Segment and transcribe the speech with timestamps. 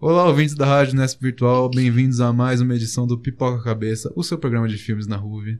[0.00, 4.22] Olá, ouvintes da Rádio Nesp Virtual, bem-vindos a mais uma edição do Pipoca Cabeça, o
[4.22, 5.58] seu programa de filmes na Ruve.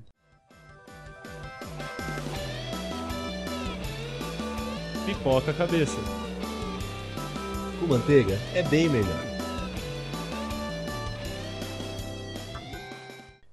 [5.05, 5.97] Pipoca Cabeça.
[7.81, 9.25] Com manteiga é bem melhor.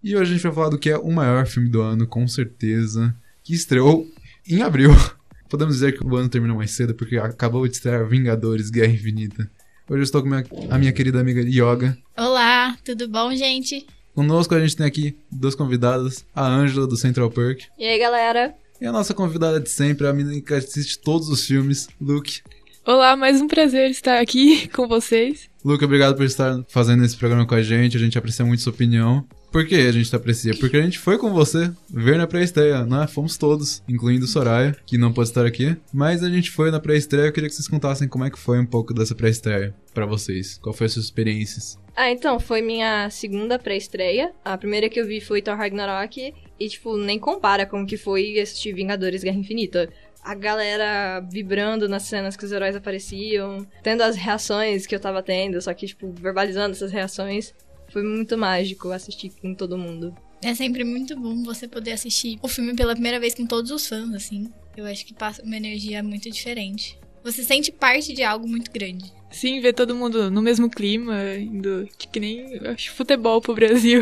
[0.04, 2.28] E hoje a gente vai falar do que é o maior filme do ano, com
[2.28, 4.06] certeza, que estreou
[4.48, 4.92] em abril.
[5.50, 9.50] Podemos dizer que o ano terminou mais cedo porque acabou de estrear Vingadores Guerra Infinita.
[9.88, 11.98] Hoje eu estou com minha- a minha querida amiga Yoga.
[12.18, 13.86] Olá, tudo bom, gente?
[14.14, 18.56] Conosco a gente tem aqui duas convidadas, a Ângela do Central Perk E aí, galera?
[18.82, 22.42] e a nossa convidada de sempre, a menina que assiste todos os filmes, Luke.
[22.86, 25.50] Olá, mais um prazer estar aqui com vocês.
[25.64, 28.74] Luke, obrigado por estar fazendo esse programa com a gente, a gente aprecia muito sua
[28.74, 29.26] opinião.
[29.56, 30.54] Por que a gente aprecia?
[30.60, 33.08] Porque a gente foi com você ver na pré-estreia, né?
[33.08, 35.78] Fomos todos, incluindo Soraya, que não pode estar aqui.
[35.94, 38.60] Mas a gente foi na pré-estreia, eu queria que vocês contassem como é que foi
[38.60, 40.60] um pouco dessa pré-estreia pra vocês.
[40.62, 41.80] Qual foi as suas experiências?
[41.96, 44.34] Ah, então, foi minha segunda pré-estreia.
[44.44, 46.34] A primeira que eu vi foi Thor Ragnarok.
[46.60, 49.88] E, tipo, nem compara com o que foi assistir Vingadores Guerra Infinita.
[50.22, 55.24] A galera vibrando nas cenas que os heróis apareciam, tendo as reações que eu tava
[55.24, 57.54] tendo, só que, tipo, verbalizando essas reações.
[57.96, 60.14] Foi muito mágico assistir com todo mundo.
[60.44, 63.88] É sempre muito bom você poder assistir o filme pela primeira vez com todos os
[63.88, 64.52] fãs, assim.
[64.76, 67.00] Eu acho que passa uma energia muito diferente.
[67.24, 69.14] Você sente parte de algo muito grande.
[69.32, 74.02] Sim, ver todo mundo no mesmo clima, indo que nem acho já pro Brasil.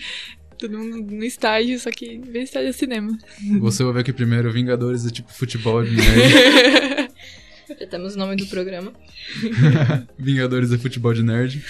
[0.58, 3.18] todo mundo no estágio, só que ver estágio de cinema.
[3.60, 7.10] Você ouviu aqui primeiro, Vingadores é tipo futebol de nerd.
[7.78, 8.90] Já temos o nome do programa.
[10.16, 11.62] Vingadores é futebol de nerd.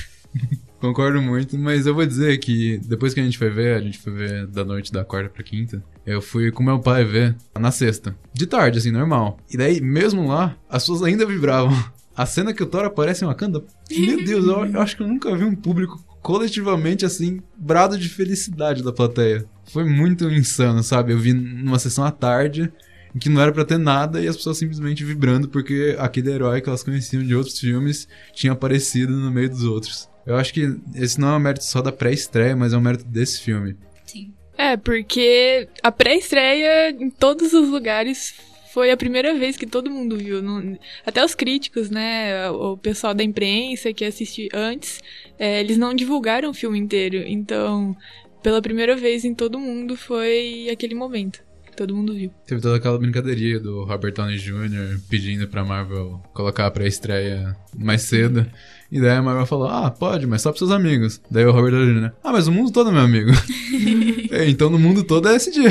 [0.84, 3.96] Concordo muito, mas eu vou dizer que depois que a gente foi ver, a gente
[3.96, 7.70] foi ver da noite da quarta pra quinta, eu fui com meu pai ver na
[7.70, 8.14] sexta.
[8.34, 9.38] De tarde, assim, normal.
[9.50, 11.74] E daí, mesmo lá, as pessoas ainda vibravam.
[12.14, 15.08] A cena que o Thor aparece em Wakanda, meu Deus, eu, eu acho que eu
[15.08, 19.46] nunca vi um público coletivamente, assim, brado de felicidade da plateia.
[19.72, 21.14] Foi muito insano, sabe?
[21.14, 22.70] Eu vi numa sessão à tarde,
[23.14, 26.60] em que não era pra ter nada e as pessoas simplesmente vibrando porque aquele herói
[26.60, 30.12] que elas conheciam de outros filmes tinha aparecido no meio dos outros.
[30.26, 33.04] Eu acho que esse não é um mérito só da pré-estreia, mas é um mérito
[33.04, 33.76] desse filme.
[34.06, 34.32] Sim.
[34.56, 38.34] É, porque a pré-estreia em todos os lugares
[38.72, 40.40] foi a primeira vez que todo mundo viu.
[40.42, 42.48] Não- Até os críticos, né?
[42.50, 45.00] O pessoal da imprensa que assistiu antes,
[45.38, 47.18] é, eles não divulgaram o filme inteiro.
[47.26, 47.96] Então,
[48.42, 52.30] pela primeira vez em todo mundo foi aquele momento que todo mundo viu.
[52.46, 54.98] Teve toda aquela brincadeirinha do Robert Downey Jr.
[55.10, 58.46] pedindo pra Marvel colocar a pré-estreia mais cedo.
[58.90, 61.20] E daí a Marvel falou, ah, pode, mas só pros seus amigos.
[61.30, 63.30] Daí o Robert Downey Jr., ah, mas o mundo todo é meu amigo.
[64.30, 65.70] É, então no mundo todo é esse dia.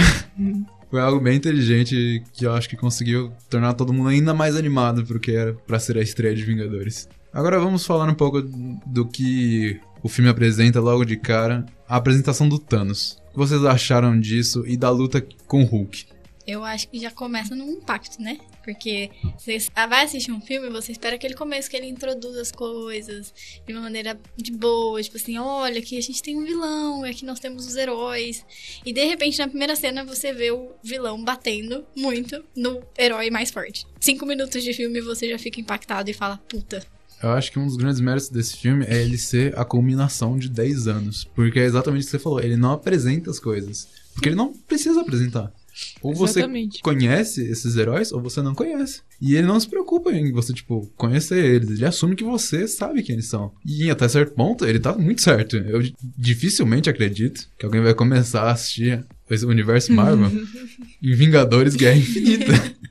[0.90, 5.06] Foi algo bem inteligente que eu acho que conseguiu tornar todo mundo ainda mais animado
[5.06, 7.10] pro que era pra ser a estreia de Vingadores.
[7.34, 12.48] Agora vamos falar um pouco do que o filme apresenta logo de cara, a apresentação
[12.48, 13.18] do Thanos.
[13.30, 16.06] O que vocês acharam disso e da luta com o Hulk?
[16.46, 18.38] Eu acho que já começa num impacto, né?
[18.64, 23.34] Porque você vai assistir um filme, você espera aquele começo que ele introduz as coisas
[23.66, 27.26] de uma maneira de boa, tipo assim, olha, aqui a gente tem um vilão, aqui
[27.26, 28.46] nós temos os heróis.
[28.86, 33.52] E de repente, na primeira cena, você vê o vilão batendo muito no herói mais
[33.52, 33.86] forte.
[34.00, 36.86] Cinco minutos de filme você já fica impactado e fala, puta.
[37.22, 40.50] Eu acho que um dos grandes méritos desse filme é ele ser a culminação de
[40.50, 41.24] 10 anos.
[41.34, 43.88] Porque é exatamente o que você falou, ele não apresenta as coisas.
[44.14, 45.52] Porque ele não precisa apresentar.
[46.02, 46.82] Ou você Exatamente.
[46.82, 49.02] conhece esses heróis, ou você não conhece.
[49.22, 51.70] E ele não se preocupa em você, tipo, conhecer eles.
[51.72, 53.52] Ele assume que você sabe quem eles são.
[53.66, 55.56] E até certo ponto, ele tá muito certo.
[55.58, 60.30] Eu di- dificilmente acredito que alguém vai começar a assistir esse universo Marvel
[61.02, 62.54] em Vingadores Guerra Infinita.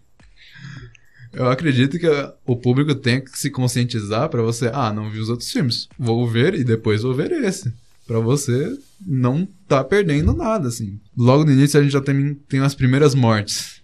[1.32, 2.06] Eu acredito que
[2.46, 6.28] o público tem que se conscientizar pra você, ah, não vi os outros filmes, vou
[6.28, 7.72] ver e depois vou ver esse.
[8.06, 11.00] Pra você não tá perdendo nada, assim.
[11.16, 13.80] Logo no início a gente já tem, tem as primeiras mortes,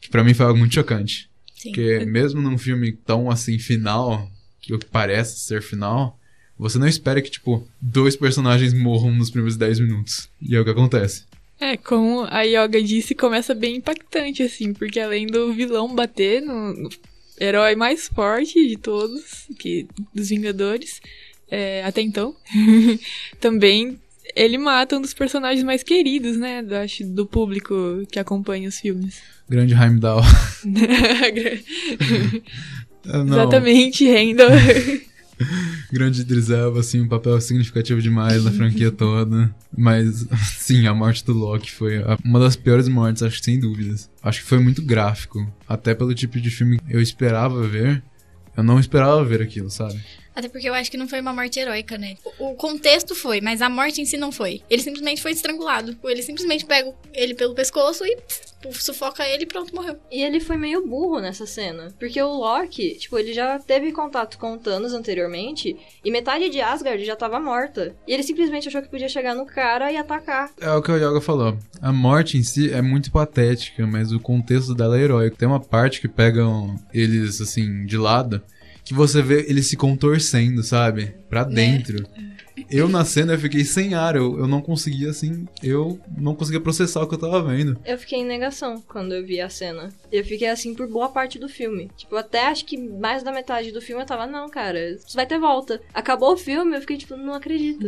[0.00, 1.30] que pra mim foi algo muito chocante.
[1.54, 1.70] Sim.
[1.70, 6.18] Porque mesmo num filme tão assim final, que parece ser final,
[6.58, 10.28] você não espera que, tipo, dois personagens morram nos primeiros 10 minutos.
[10.40, 11.24] E é o que acontece.
[11.58, 16.72] É, como a Yoga disse, começa bem impactante, assim, porque além do vilão bater no,
[16.72, 16.90] no
[17.38, 21.00] herói mais forte de todos, que dos Vingadores,
[21.52, 22.34] é, até então,
[23.38, 24.00] também
[24.34, 27.74] ele mata um dos personagens mais queridos, né, do, acho, do público
[28.10, 29.20] que acompanha os filmes.
[29.46, 30.22] Grande Heimdall.
[33.04, 34.48] Exatamente, Randall.
[35.92, 39.54] Grande Idris Elba, assim, um papel significativo demais na franquia toda.
[39.76, 40.26] Mas,
[40.56, 44.08] sim, a morte do Loki foi uma das piores mortes, acho que sem dúvidas.
[44.22, 45.46] Acho que foi muito gráfico.
[45.68, 48.02] Até pelo tipo de filme que eu esperava ver.
[48.56, 50.00] Eu não esperava ver aquilo, sabe?
[50.34, 52.16] Até porque eu acho que não foi uma morte heróica, né?
[52.38, 54.62] O contexto foi, mas a morte em si não foi.
[54.68, 55.96] Ele simplesmente foi estrangulado.
[56.04, 59.96] Ele simplesmente pega ele pelo pescoço e pff, sufoca ele e pronto, morreu.
[60.10, 61.92] E ele foi meio burro nessa cena.
[61.98, 65.76] Porque o Loki, tipo, ele já teve contato com o Thanos anteriormente.
[66.04, 67.94] E metade de Asgard já tava morta.
[68.06, 70.50] E ele simplesmente achou que podia chegar no cara e atacar.
[70.60, 71.58] É o que o Yoga falou.
[71.80, 75.36] A morte em si é muito patética, mas o contexto dela é heróico.
[75.36, 78.42] Tem uma parte que pegam eles, assim, de lado,
[78.84, 81.14] que você vê eles se contorcendo, sabe?
[81.28, 82.06] Pra dentro.
[82.70, 86.60] Eu na cena eu fiquei sem ar, eu, eu não conseguia, assim, eu não conseguia
[86.60, 87.78] processar o que eu tava vendo.
[87.84, 89.90] Eu fiquei em negação quando eu vi a cena.
[90.10, 91.90] Eu fiquei assim por boa parte do filme.
[91.96, 95.26] Tipo, até acho que mais da metade do filme eu tava, não, cara, isso vai
[95.26, 95.80] ter volta.
[95.94, 97.86] Acabou o filme, eu fiquei tipo, não acredito.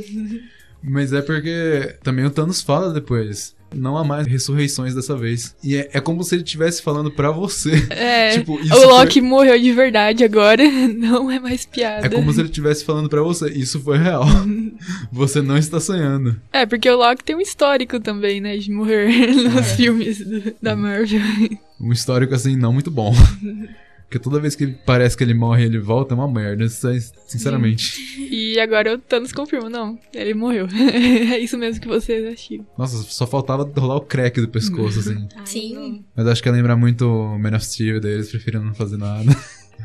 [0.82, 3.53] Mas é porque também o Thanos fala depois.
[3.74, 5.54] Não há mais ressurreições dessa vez.
[5.62, 7.86] E é, é como se ele estivesse falando pra você.
[7.90, 10.62] É, Tipo, isso o Loki morreu de verdade agora,
[10.94, 12.06] não é mais piada.
[12.06, 13.48] É como se ele estivesse falando pra você.
[13.50, 14.24] Isso foi real.
[15.12, 16.40] você não está sonhando.
[16.52, 20.74] É, porque o Loki tem um histórico também, né, de morrer nos filmes do- da
[20.76, 21.20] Marvel.
[21.80, 23.14] Um histórico, assim, não muito bom.
[24.04, 26.68] Porque toda vez que parece que ele morre e ele volta, é uma merda.
[26.68, 27.98] Sinceramente.
[28.30, 30.68] E agora o Thanos confirma, não, ele morreu.
[30.70, 32.66] é isso mesmo que vocês acharam.
[32.78, 35.28] Nossa, só faltava rolar o crack do pescoço, assim.
[35.44, 36.04] Sim.
[36.14, 39.36] Mas acho que lembrar muito o Man of Steel, daí eles preferiram não fazer nada.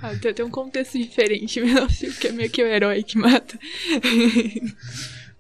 [0.02, 1.60] Ah, tem, tem um contexto diferente,
[2.14, 3.58] porque é meio que o herói que mata.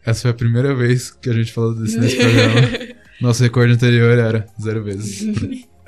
[0.03, 2.97] Essa foi a primeira vez que a gente falou disso nesse programa.
[3.21, 5.23] Nosso recorde anterior era zero vezes.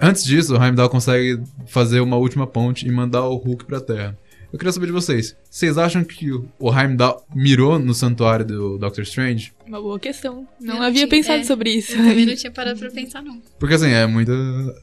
[0.02, 4.18] Antes disso, o Heimdall consegue fazer uma última ponte e mandar o Hulk pra Terra.
[4.52, 5.34] Eu queria saber de vocês.
[5.50, 9.54] Vocês acham que o o Heimdall mirou no santuário do Doctor Strange?
[9.66, 10.46] Uma boa questão.
[10.60, 11.94] Não Eu havia tinha- pensado é, sobre isso.
[11.94, 13.42] Eu também não tinha parado pra pensar, não.
[13.58, 14.34] Porque assim, é muita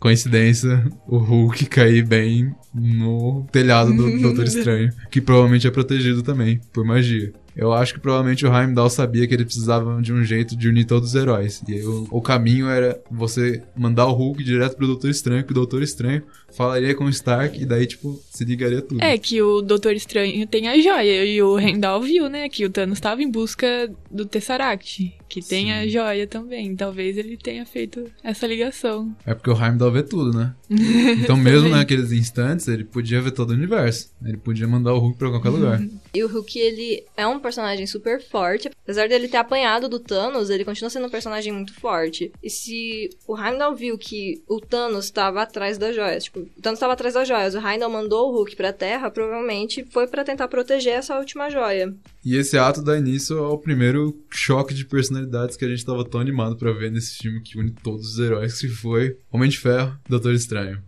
[0.00, 6.60] coincidência o Hulk cair bem no telhado do Doutor Estranho, que provavelmente é protegido também
[6.72, 7.30] por magia.
[7.58, 10.84] Eu acho que provavelmente o Heimdall sabia que ele precisava de um jeito de unir
[10.84, 11.60] todos os heróis.
[11.66, 15.54] E o, o caminho era você mandar o Hulk direto pro Doutor Estranho, que o
[15.54, 16.22] Doutor Estranho
[16.52, 19.02] falaria com o Stark e daí, tipo, se ligaria tudo.
[19.02, 22.70] É que o Doutor Estranho tem a joia e o Rendal viu, né, que o
[22.70, 25.72] Thanos estava em busca do Tesseract, que tem Sim.
[25.72, 26.74] a joia também.
[26.74, 29.14] Talvez ele tenha feito essa ligação.
[29.26, 30.54] É porque o Heimdall vê tudo, né?
[31.22, 34.10] Então mesmo naqueles instantes, ele podia ver todo o universo.
[34.24, 35.82] Ele podia mandar o Hulk pra qualquer lugar.
[36.14, 38.70] E o Hulk, ele é um personagem super forte.
[38.82, 42.32] Apesar dele ter apanhado do Thanos, ele continua sendo um personagem muito forte.
[42.42, 46.92] E se o Heimdall viu que o Thanos estava atrás das joias, tipo, Thanos estava
[46.92, 50.94] atrás das joias, o Heimdall mandou o Hulk pra Terra, provavelmente foi pra tentar proteger
[50.94, 51.94] essa última joia.
[52.24, 56.20] E esse ato dá início ao primeiro choque de personalidades que a gente tava tão
[56.20, 59.96] animado pra ver nesse filme que une todos os heróis, que foi Homem de Ferro
[60.08, 60.82] Doutor Estranho.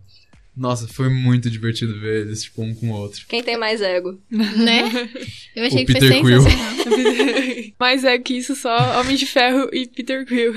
[0.55, 3.25] Nossa, foi muito divertido ver eles, tipo, um com o outro.
[3.27, 4.19] Quem tem mais ego?
[4.29, 5.09] Né?
[5.55, 6.41] Eu achei O que foi Peter Quill.
[6.41, 7.71] sensacional.
[7.79, 10.53] Mas é que isso só Homem de Ferro e Peter Quill.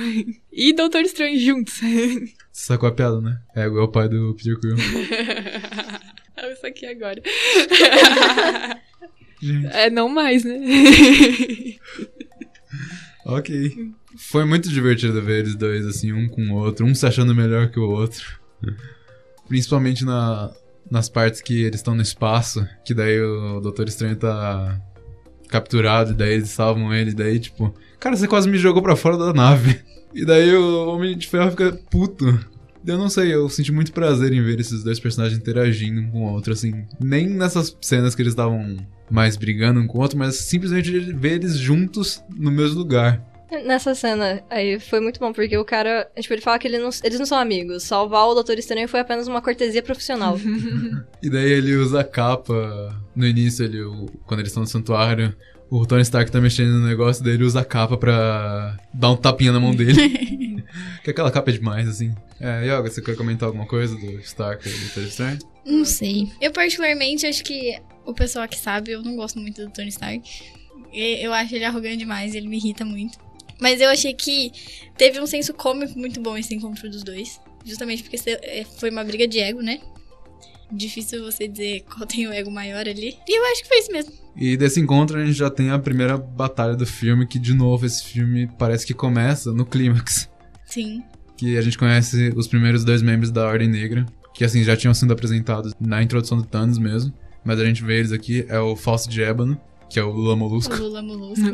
[0.52, 1.74] E Doutor Estranho juntos.
[1.74, 3.38] Você sacou a piada, né?
[3.54, 4.76] É igual o pai do Peter Quill.
[6.52, 7.22] Isso aqui agora.
[9.40, 10.58] Gente, É, não mais, né?
[13.24, 13.92] ok.
[14.16, 17.70] Foi muito divertido ver eles dois, assim, um com o outro, um se achando melhor
[17.70, 18.38] que o outro.
[19.48, 20.50] Principalmente na,
[20.90, 24.80] nas partes que eles estão no espaço, que daí o Doutor Estranho tá
[25.48, 28.96] capturado, e daí eles salvam ele, e daí, tipo, cara, você quase me jogou pra
[28.96, 29.80] fora da nave.
[30.16, 32.38] E daí o Homem de Ferro fica puto.
[32.86, 36.20] Eu não sei, eu senti muito prazer em ver esses dois personagens interagindo um com
[36.20, 36.84] o outro, assim.
[37.00, 38.76] Nem nessas cenas que eles estavam
[39.10, 43.20] mais brigando um com o outro, mas simplesmente ver eles juntos no mesmo lugar.
[43.62, 46.90] Nessa cena aí foi muito bom, porque o cara, tipo, ele fala que ele não-
[47.02, 47.82] eles não são amigos.
[47.84, 50.38] Salvar o Doutor Estranho foi apenas uma cortesia profissional.
[51.22, 53.78] E daí ele usa a capa no início, ele,
[54.26, 55.34] quando eles estão no santuário.
[55.70, 59.50] O Tony Stark tá mexendo no negócio dele, usa a capa pra dar um tapinha
[59.50, 60.62] na mão dele.
[61.02, 62.14] que aquela capa é demais, assim.
[62.38, 65.38] É, Yoga, você quer comentar alguma coisa do Stark e do Doutor Estranho?
[65.64, 66.30] Não sei.
[66.40, 70.22] Eu, particularmente, acho que o pessoal que sabe, eu não gosto muito do Tony Stark.
[70.92, 73.18] Eu acho ele arrogante demais, ele me irrita muito.
[73.60, 74.52] Mas eu achei que
[74.96, 77.40] teve um senso cômico muito bom esse encontro dos dois.
[77.64, 79.80] Justamente porque é, foi uma briga de ego, né?
[80.70, 83.16] Difícil você dizer qual tem o ego maior ali.
[83.26, 84.12] E eu acho que foi isso mesmo.
[84.36, 87.86] E desse encontro a gente já tem a primeira batalha do filme, que de novo
[87.86, 90.28] esse filme parece que começa no clímax.
[90.66, 91.02] Sim.
[91.36, 94.92] Que a gente conhece os primeiros dois membros da Ordem Negra, que assim já tinham
[94.92, 97.12] sido apresentados na introdução do Thanos mesmo.
[97.44, 100.34] Mas a gente vê eles aqui, é o Fausto de Ébano, que é o Lula
[100.34, 100.74] O Molusco.
[100.76, 101.44] Lula Molusco.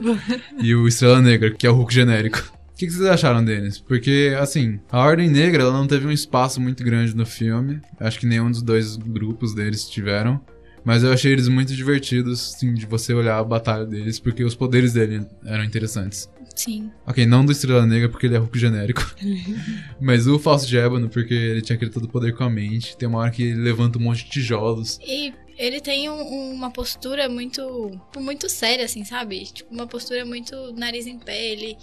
[0.63, 2.39] e o Estrela Negra, que é o Hulk genérico.
[2.73, 3.79] O que, que vocês acharam deles?
[3.79, 7.79] Porque, assim, a Ordem Negra ela não teve um espaço muito grande no filme.
[7.99, 10.41] Acho que nenhum dos dois grupos deles tiveram.
[10.83, 14.55] Mas eu achei eles muito divertidos, assim, de você olhar a batalha deles, porque os
[14.55, 16.27] poderes dele eram interessantes.
[16.57, 16.91] Sim.
[17.07, 19.15] Ok, não do Estrela Negra, porque ele é Hulk genérico.
[20.01, 22.97] Mas o Falso de Ébano, porque ele tinha aquele todo poder com a mente.
[22.97, 24.99] Tem uma hora que ele levanta um monte de tijolos.
[25.07, 28.01] E ele tem um- uma postura muito.
[28.19, 29.45] muito séria, assim, sabe?
[29.45, 31.41] Tipo, uma postura muito nariz em pé.
[31.53, 31.77] Ele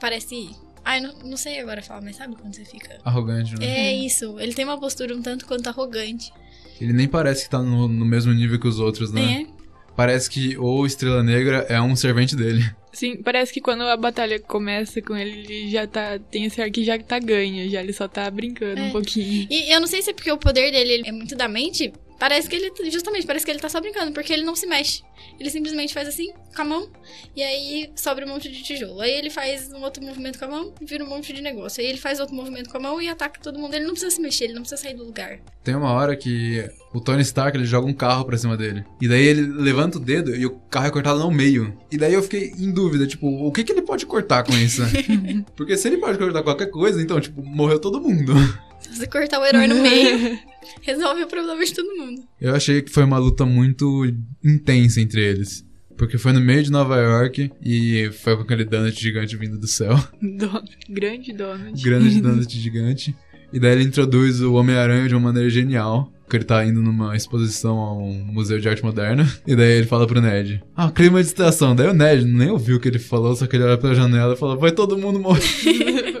[0.00, 0.50] parece.
[0.84, 2.98] Ai, não, não sei agora falar, mas sabe quando você fica.
[3.04, 3.66] Arrogante, né?
[3.88, 4.38] É isso.
[4.38, 6.30] Ele tem uma postura um tanto quanto arrogante.
[6.80, 9.46] Ele nem parece que tá no, no mesmo nível que os outros, né?
[9.48, 9.64] É.
[9.96, 12.68] Parece que o Estrela Negra é um servente dele.
[12.92, 16.18] Sim, parece que quando a batalha começa com ele, ele já tá.
[16.18, 18.84] Tem esse ar que já tá ganho, já ele só tá brincando É.
[18.84, 19.46] um pouquinho.
[19.50, 21.92] E eu não sei se é porque o poder dele é muito da mente.
[22.18, 22.90] Parece que ele.
[22.90, 25.02] Justamente, parece que ele tá só brincando, porque ele não se mexe.
[25.38, 26.88] Ele simplesmente faz assim, com a mão,
[27.34, 29.00] e aí sobra um monte de tijolo.
[29.00, 31.82] Aí ele faz um outro movimento com a mão e vira um monte de negócio.
[31.82, 33.74] Aí ele faz outro movimento com a mão e ataca todo mundo.
[33.74, 35.38] Ele não precisa se mexer, ele não precisa sair do lugar.
[35.62, 38.84] Tem uma hora que o Tony Stark ele joga um carro pra cima dele.
[39.00, 41.76] E daí ele levanta o dedo e o carro é cortado no meio.
[41.90, 44.82] E daí eu fiquei em dúvida, tipo, o que, que ele pode cortar com isso?
[45.56, 48.34] Porque se ele pode cortar qualquer coisa, então, tipo, morreu todo mundo.
[48.94, 50.38] Se você cortar o herói no meio,
[50.82, 52.22] resolve o problema de todo mundo.
[52.40, 54.04] Eu achei que foi uma luta muito
[54.44, 55.64] intensa entre eles.
[55.96, 59.66] Porque foi no meio de Nova York e foi com aquele donut gigante vindo do
[59.68, 59.96] céu.
[60.20, 61.80] Don- Grande Donald.
[61.82, 63.14] Grande donut gigante.
[63.52, 66.10] E daí ele introduz o Homem-Aranha de uma maneira genial.
[66.28, 69.30] Que ele tá indo numa exposição a um museu de arte moderna.
[69.46, 71.76] E daí ele fala pro Ned: Ah, clima de estação.
[71.76, 74.32] Daí o Ned nem ouviu o que ele falou, só que ele olha pela janela
[74.32, 76.13] e fala: Vai todo mundo morrer.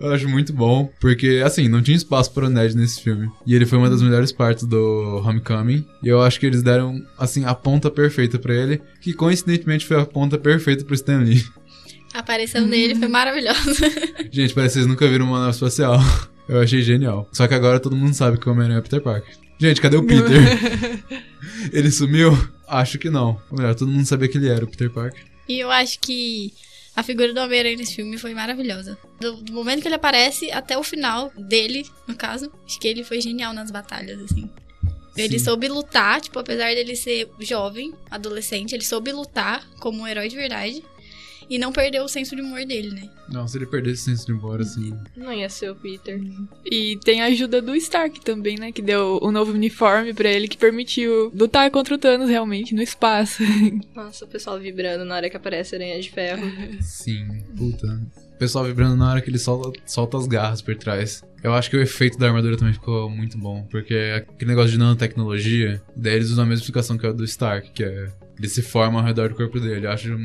[0.00, 3.30] Eu acho muito bom, porque, assim, não tinha espaço para o Ned nesse filme.
[3.46, 5.84] E ele foi uma das melhores partes do Homecoming.
[6.02, 10.00] E eu acho que eles deram, assim, a ponta perfeita pra ele, que coincidentemente foi
[10.00, 11.44] a ponta perfeita pro Stan Lee.
[12.14, 13.74] A aparição dele foi maravilhosa.
[14.30, 15.98] Gente, parece que vocês nunca viram uma nave espacial.
[16.48, 17.28] Eu achei genial.
[17.32, 19.34] Só que agora todo mundo sabe que o Homem-Aranha é Peter Parker.
[19.58, 21.02] Gente, cadê o Peter?
[21.72, 22.36] ele sumiu?
[22.68, 23.40] Acho que não.
[23.50, 25.24] Ou melhor, todo mundo sabia que ele era o Peter Parker.
[25.48, 26.52] E eu acho que
[26.96, 28.96] a figura do Homem-Aranha nesse filme foi maravilhosa.
[29.20, 33.02] Do, do momento que ele aparece até o final dele, no caso, acho que ele
[33.02, 34.48] foi genial nas batalhas, assim.
[35.16, 35.44] Ele Sim.
[35.44, 40.36] soube lutar, tipo, apesar dele ser jovem, adolescente, ele soube lutar como um herói de
[40.36, 40.84] verdade.
[41.48, 43.08] E não perdeu o senso de humor dele, né?
[43.28, 44.96] Não, se ele perdesse o senso de embora, assim.
[45.16, 46.20] Não ia ser o Peter.
[46.64, 48.72] E tem a ajuda do Stark também, né?
[48.72, 52.82] Que deu o novo uniforme pra ele, que permitiu lutar contra o Thanos realmente no
[52.82, 53.42] espaço.
[53.94, 56.42] Nossa, o pessoal vibrando na hora que aparece a Aranha de Ferro.
[56.80, 57.86] Sim, puta.
[58.34, 61.22] O pessoal vibrando na hora que ele solta, solta as garras por trás.
[61.42, 63.66] Eu acho que o efeito da armadura também ficou muito bom.
[63.70, 67.24] Porque aquele negócio de nanotecnologia, daí eles usam a mesma explicação que é o do
[67.24, 68.08] Stark, que é.
[68.36, 69.86] Ele se forma ao redor do corpo dele.
[69.86, 70.18] Eu acho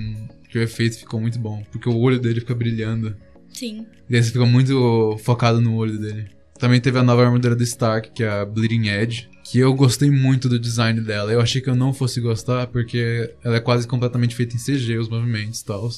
[0.49, 1.63] que o efeito ficou muito bom.
[1.71, 3.15] Porque o olho dele fica brilhando.
[3.47, 3.85] Sim.
[4.09, 6.27] E aí você fica muito focado no olho dele.
[6.57, 9.29] Também teve a nova armadura do Stark, que é a Bleeding Edge.
[9.45, 11.31] Que eu gostei muito do design dela.
[11.31, 14.97] Eu achei que eu não fosse gostar, porque ela é quase completamente feita em CG,
[14.97, 15.89] os movimentos e tal.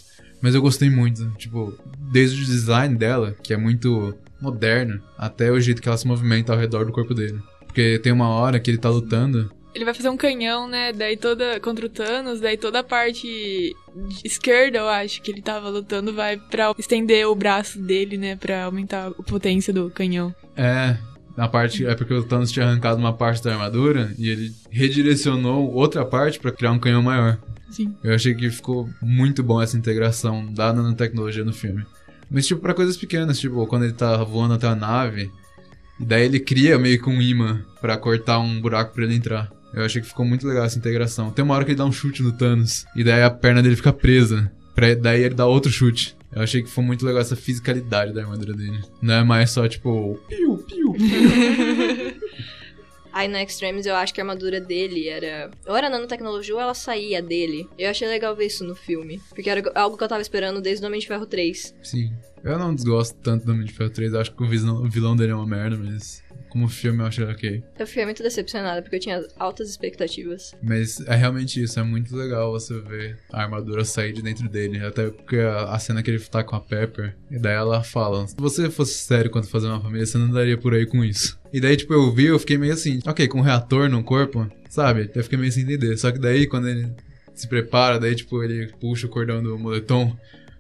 [0.42, 1.30] Mas eu gostei muito.
[1.32, 1.74] Tipo,
[2.12, 6.54] desde o design dela, que é muito moderno, até o jeito que ela se movimenta
[6.54, 7.40] ao redor do corpo dele.
[7.66, 9.52] Porque tem uma hora que ele tá lutando.
[9.74, 10.92] Ele vai fazer um canhão, né?
[10.92, 11.60] Daí toda.
[11.60, 13.76] contra o Thanos, daí toda a parte
[14.24, 18.36] esquerda, eu acho, que ele tava lutando, vai pra estender o braço dele, né?
[18.36, 20.34] Pra aumentar a potência do canhão.
[20.56, 20.98] É.
[21.36, 21.86] Na parte.
[21.86, 26.40] É porque o Thanos tinha arrancado uma parte da armadura e ele redirecionou outra parte
[26.40, 27.38] pra criar um canhão maior.
[27.70, 27.96] Sim.
[28.04, 31.86] Eu achei que ficou muito bom essa integração da nanotecnologia no filme.
[32.30, 35.32] Mas, tipo, pra coisas pequenas, tipo, quando ele tá voando até a nave,
[36.00, 39.52] daí ele cria meio que um imã pra cortar um buraco pra ele entrar.
[39.74, 41.32] Eu achei que ficou muito legal essa integração.
[41.32, 43.76] Tem uma hora que ele dá um chute no Thanos, e daí a perna dele
[43.76, 44.52] fica presa.
[44.76, 46.16] Pra, daí ele dá outro chute.
[46.34, 48.80] Eu achei que foi muito legal essa fisicalidade da armadura dele.
[49.02, 50.96] Não é mais só, tipo, piu, piu.
[53.14, 55.52] Aí no Extremes eu acho que a armadura dele era.
[55.68, 57.68] Ou era nanotecnologia ou ela saía dele.
[57.78, 59.22] Eu achei legal ver isso no filme.
[59.36, 61.76] Porque era algo que eu tava esperando desde o Homem de Ferro 3.
[61.84, 62.14] Sim.
[62.44, 64.14] Eu não desgosto tanto do Homem de Ferro 3.
[64.14, 67.06] Eu acho que o vilão, o vilão dele é uma merda, mas como filme eu
[67.06, 67.64] acho ok.
[67.80, 70.54] Eu fiquei muito decepcionada porque eu tinha altas expectativas.
[70.62, 74.86] Mas é realmente isso, é muito legal você ver a armadura sair de dentro dele.
[74.86, 78.28] Até porque a, a cena que ele tá com a Pepper, e daí ela fala:
[78.28, 81.40] Se você fosse sério quando fazer uma família, você não daria por aí com isso.
[81.54, 84.50] E daí, tipo, eu vi, eu fiquei meio assim, ok, com um reator no corpo,
[84.70, 85.10] sabe?
[85.16, 85.98] Eu fiquei meio sem entender.
[85.98, 86.92] Só que daí, quando ele
[87.34, 90.16] se prepara, daí, tipo, ele puxa o cordão do moletom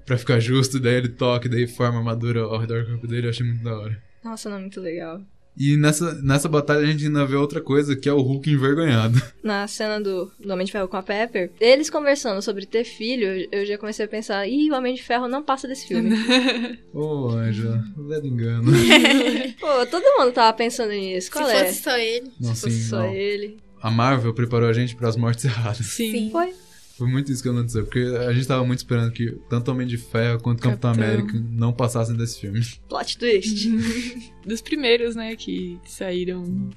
[0.05, 3.07] pra ficar justo, daí ele toca, e daí forma a armadura ao redor do corpo
[3.07, 4.01] dele, eu achei muito da hora.
[4.24, 5.21] Nossa, não, muito legal.
[5.58, 9.22] E nessa, nessa batalha a gente ainda vê outra coisa, que é o Hulk envergonhado.
[9.43, 13.48] Na cena do, do Homem de Ferro com a Pepper, eles conversando sobre ter filho,
[13.51, 16.15] eu já comecei a pensar, ih, o Homem de Ferro não passa desse filme.
[16.93, 18.72] Ô, Angela, leve engano.
[19.60, 21.29] Pô, todo mundo tava pensando nisso.
[21.31, 21.65] Qual Se é?
[21.65, 22.31] fosse só ele.
[22.39, 23.13] Não, Se fosse sim, só não.
[23.13, 23.58] ele.
[23.81, 25.86] a Marvel preparou a gente pras mortes erradas.
[25.86, 26.12] Sim.
[26.12, 26.29] Sim.
[26.31, 26.53] Foi.
[27.01, 29.98] Foi muito isso que aconteceu, porque a gente tava muito esperando que tanto Homem de
[29.98, 31.10] Ferro quanto Capitão Capitão.
[31.15, 32.62] América não passassem desse filme.
[32.88, 33.72] Plot twist.
[34.46, 36.70] Dos primeiros, né, que saíram.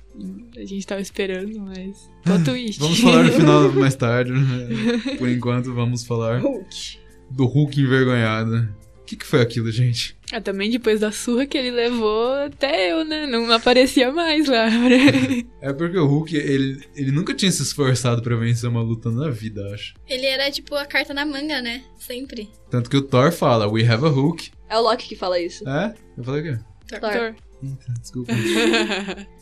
[0.57, 2.11] A gente tava esperando, mas.
[2.23, 2.81] Plot twist.
[2.81, 4.33] Vamos falar no final mais tarde.
[4.33, 5.17] né?
[5.19, 6.99] Por enquanto, vamos falar Hulk.
[7.31, 8.67] do Hulk envergonhado.
[9.05, 10.17] O que, que foi aquilo, gente?
[10.33, 13.27] Ah, também depois da surra que ele levou, até eu, né?
[13.27, 14.67] Não aparecia mais lá.
[15.61, 19.31] É porque o Hulk, ele, ele nunca tinha se esforçado pra vencer uma luta na
[19.31, 19.95] vida, acho.
[20.07, 21.83] Ele era tipo a carta na manga, né?
[21.99, 22.51] Sempre.
[22.71, 24.51] Tanto que o Thor fala, we have a Hulk.
[24.69, 25.67] É o Loki que fala isso.
[25.69, 25.95] É?
[26.17, 26.61] Eu falei o quê?
[26.89, 27.01] Thor.
[27.01, 27.13] Thor.
[27.13, 27.35] Thor.
[27.63, 28.33] Eita, desculpa.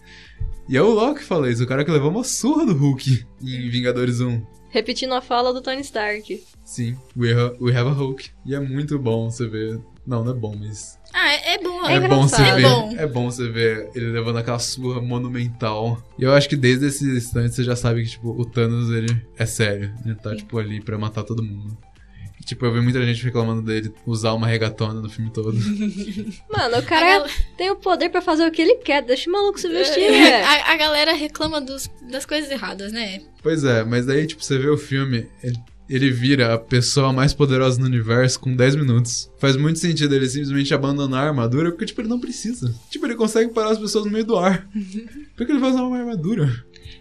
[0.73, 3.27] e é o Loki que fala isso, o cara que levou uma surra do Hulk
[3.43, 4.43] em Vingadores 1.
[4.71, 6.43] Repetindo a fala do Tony Stark.
[6.65, 8.31] Sim, we have, we have a Hulk.
[8.47, 9.79] E é muito bom você ver.
[10.07, 10.99] Não, não é bom, mas.
[11.13, 11.87] Ah, é, é bom.
[11.87, 12.57] É É, bom você engraçado.
[12.57, 12.65] ver.
[12.65, 12.95] É bom.
[13.03, 16.03] É bom você ver ele levando aquela surra monumental.
[16.19, 19.15] E eu acho que desde esse instante você já sabe que, tipo, o Thanos, ele
[19.37, 19.93] é sério.
[20.07, 21.77] Ele tá, tipo, ali pra matar todo mundo.
[22.43, 25.53] E, tipo, eu vi muita gente reclamando dele usar uma regatona no filme todo.
[26.51, 29.01] Mano, o cara gal- tem o poder pra fazer o que ele quer.
[29.03, 30.45] Deixa o maluco se vestir, É, velho.
[30.47, 33.21] a, a galera reclama dos- das coisas erradas, né?
[33.43, 35.57] pois é, mas daí, tipo, você vê o filme, ele,
[35.89, 39.31] ele vira a pessoa mais poderosa no universo com 10 minutos.
[39.39, 42.75] Faz muito sentido ele simplesmente abandonar a armadura, porque, tipo, ele não precisa.
[42.91, 44.67] Tipo, ele consegue parar as pessoas no meio do ar.
[45.37, 46.53] Por que ele vai usar uma armadura?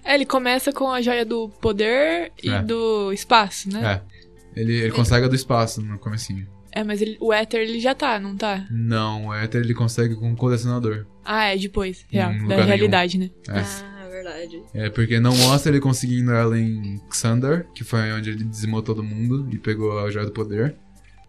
[0.04, 2.62] É, ele começa com a joia do poder e É.
[2.64, 4.02] do espaço, né?
[4.08, 4.11] É.
[4.56, 6.48] Ele, ele consegue a do espaço no comecinho.
[6.74, 8.66] É, mas ele- o éter ele já tá, não tá?
[8.72, 11.06] Não, o Ether ele consegue com um colecionador.
[11.26, 12.06] Ah, é depois.
[12.10, 12.68] Real, Em da lugar nenhum.
[12.68, 13.30] realidade, né?
[13.50, 13.60] É.
[13.60, 14.62] Ah, verdade.
[14.74, 19.04] É, porque não mostra ele conseguindo ela em Xandar, que foi onde ele dizimou todo
[19.04, 20.76] mundo e pegou a Joia do Poder.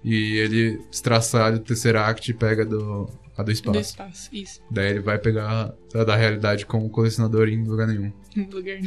[0.05, 3.73] E ele estraçalha o Tesseract e pega do, a do espaço.
[3.79, 4.61] Do espaço, isso.
[4.71, 8.13] Daí ele vai pegar a da realidade com o colecionador em lugar nenhum.
[8.53, 8.79] Lugar.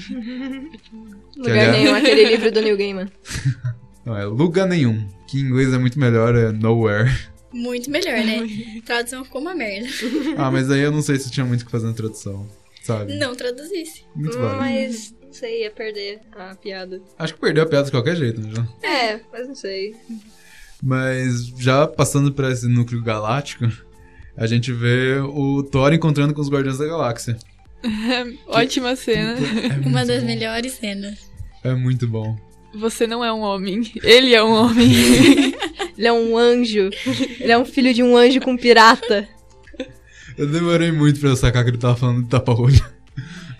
[1.35, 3.07] Lugar aliás- nenhum, aquele livro do Neil Gaiman.
[4.05, 5.07] Não, é lugar nenhum.
[5.27, 7.11] Que em inglês é muito melhor, é nowhere.
[7.51, 8.81] Muito melhor, né?
[8.85, 9.87] Tradução ficou uma merda.
[10.37, 12.47] ah, mas aí eu não sei se tinha muito o que fazer na tradução.
[12.83, 13.15] Sabe?
[13.17, 14.03] Não traduzisse.
[14.15, 14.59] Muito válido.
[14.59, 17.01] Mas, não sei, ia perder a piada.
[17.17, 18.51] Acho que perdeu a piada de qualquer jeito, né?
[18.53, 18.67] João?
[18.83, 19.95] É, mas não sei.
[20.83, 23.65] Mas já passando pra esse núcleo galáctico,
[24.37, 27.37] a gente vê o Thor encontrando com os Guardiões da Galáxia.
[28.47, 29.37] Ótima cena.
[29.39, 30.27] É Uma das bom.
[30.27, 31.19] melhores cenas.
[31.63, 32.37] É muito bom.
[32.75, 33.91] Você não é um homem.
[34.03, 34.91] Ele é um homem.
[35.97, 36.89] Ele é um anjo.
[37.39, 39.27] Ele é um filho de um anjo com pirata.
[40.37, 42.85] Eu demorei muito pra eu sacar que ele tava falando de tapa-olho.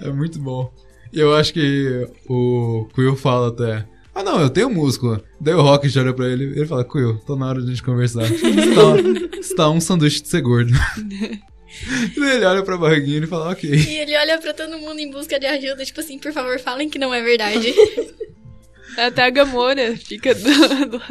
[0.02, 0.70] É muito bom.
[1.14, 3.86] E eu acho que o Quill fala até.
[4.14, 5.22] Ah não, eu tenho músculo.
[5.40, 7.84] Daí o Rocket olha pra ele ele fala, Quill, tô na hora de a gente
[7.84, 8.24] conversar.
[8.28, 10.74] Você tá, você tá um sanduíche de ser gordo.
[12.18, 13.70] Daí ele olha pra barriguinha e fala, ok.
[13.70, 16.90] E ele olha pra todo mundo em busca de ajuda, tipo assim, por favor, falem
[16.90, 17.74] que não é verdade.
[18.98, 21.02] Até a Gamora fica do, do...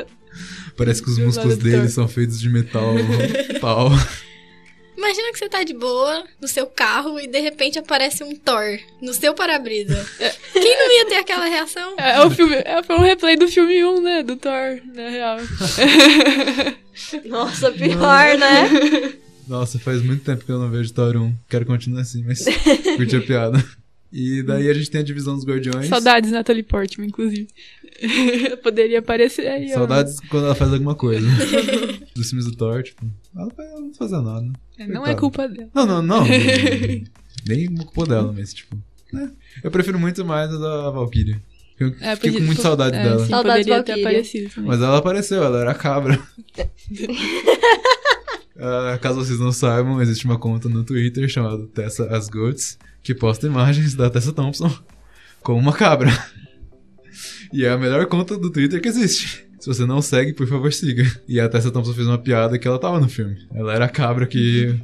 [0.76, 1.88] Parece que os Do músculos dele Thor.
[1.90, 2.94] são feitos de metal
[3.60, 3.90] tal.
[4.96, 8.78] Imagina que você tá de boa no seu carro e de repente aparece um Thor
[9.02, 10.04] no seu para-brisa.
[10.52, 11.94] Quem não ia ter aquela reação?
[11.98, 14.22] É, o filme, é, foi um replay do filme 1, né?
[14.22, 15.38] Do Thor, na real.
[17.26, 19.14] Nossa, pior, né?
[19.46, 21.34] Nossa, faz muito tempo que eu não vejo Thor 1.
[21.50, 22.44] Quero continuar assim, mas
[22.96, 23.64] curti a piada.
[24.16, 25.88] E daí a gente tem a divisão dos Guardiões.
[25.88, 27.48] Saudades Natalie Portman, inclusive.
[28.62, 29.74] Poderia aparecer aí, ó.
[29.74, 31.26] Saudades quando ela faz alguma coisa.
[32.14, 33.04] Dos filmes do Thor, tipo,
[33.36, 34.52] ela ela não faz nada.
[34.78, 35.68] É, Não é culpa dela.
[35.74, 36.24] Não, não, não.
[37.44, 38.76] Nem culpa dela, mas tipo.
[39.12, 39.32] né?
[39.64, 41.36] Eu prefiro muito mais a da Valkyrie.
[41.80, 43.18] Eu É, fiquei com podia- muita saudade é, dela.
[43.24, 44.08] Sim, Saudades poderia ter Valkyria.
[44.10, 44.70] aparecido também.
[44.70, 46.20] Mas ela apareceu, ela era a cabra.
[48.56, 53.14] Ah, caso vocês não saibam, existe uma conta no Twitter chamada Tessa As Goats que
[53.14, 54.74] posta imagens da Tessa Thompson
[55.42, 56.10] com uma cabra.
[57.52, 59.44] E é a melhor conta do Twitter que existe.
[59.60, 61.04] Se você não segue, por favor, siga.
[61.28, 63.36] E a Tessa Thompson fez uma piada que ela tava no filme.
[63.54, 64.74] Ela era a cabra que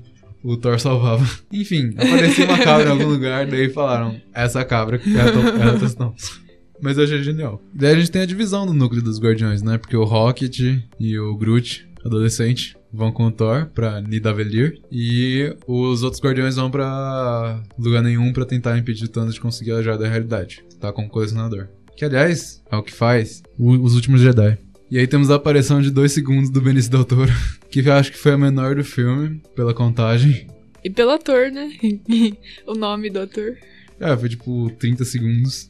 [0.44, 1.26] o Thor salvava.
[1.50, 5.78] Enfim, aparecia uma cabra em algum lugar, daí falaram, essa cabra que é é a
[5.78, 6.40] Tessa Thompson.
[6.80, 7.62] Mas eu achei genial.
[7.74, 9.76] Daí a gente tem a divisão do núcleo dos Guardiões, né?
[9.76, 10.60] Porque o Rocket
[10.98, 14.80] e o Groot, adolescente, vão com o Thor pra Nidavellir.
[14.90, 19.72] E os outros Guardiões vão pra lugar nenhum pra tentar impedir o Thanos de conseguir
[19.72, 20.64] a Joia da Realidade.
[20.80, 21.68] Tá com o colecionador.
[21.96, 24.56] Que, aliás, é o que faz o- os últimos Jedi.
[24.90, 27.30] E aí temos a aparição de dois segundos do Benício Del Toro,
[27.70, 30.46] que eu acho que foi a menor do filme, pela contagem.
[30.82, 31.70] E pelo ator, né?
[32.66, 33.56] o nome do ator.
[34.00, 35.68] É, foi tipo 30 segundos.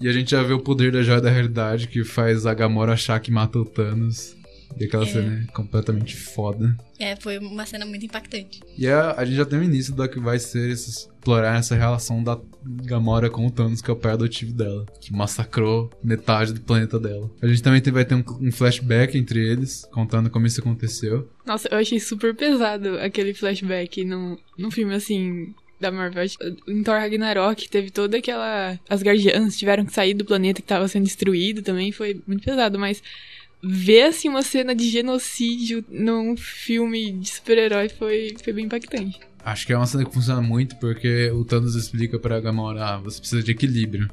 [0.00, 2.92] E a gente já vê o poder da Joia da Realidade, que faz a Gamora
[2.92, 4.36] achar que mata o Thanos.
[4.76, 6.76] E aquela cena é completamente foda.
[6.98, 8.60] É, foi uma cena muito impactante.
[8.76, 11.74] E a, a gente já tem o início da que vai ser esse- explorar essa
[11.76, 12.38] relação da
[12.84, 16.98] Gamora com o Thanos, que é o pai adotivo dela, que massacrou metade do planeta
[16.98, 17.30] dela.
[17.42, 21.28] A gente também tem- vai ter um, um flashback entre eles, contando como isso aconteceu.
[21.46, 25.54] Nossa, eu achei super pesado aquele flashback num, num filme assim.
[25.80, 26.24] Da Marvel.
[26.66, 28.76] Em Thor Ragnarok teve toda aquela.
[28.90, 31.92] As guardiãs tiveram que sair do planeta que tava sendo destruído também.
[31.92, 33.00] Foi muito pesado, mas
[33.62, 39.20] ver assim uma cena de genocídio num filme de super-herói foi, foi bem impactante.
[39.44, 42.98] Acho que é uma cena que funciona muito porque o Thanos explica pra Gamora, ah,
[42.98, 44.08] você precisa de equilíbrio.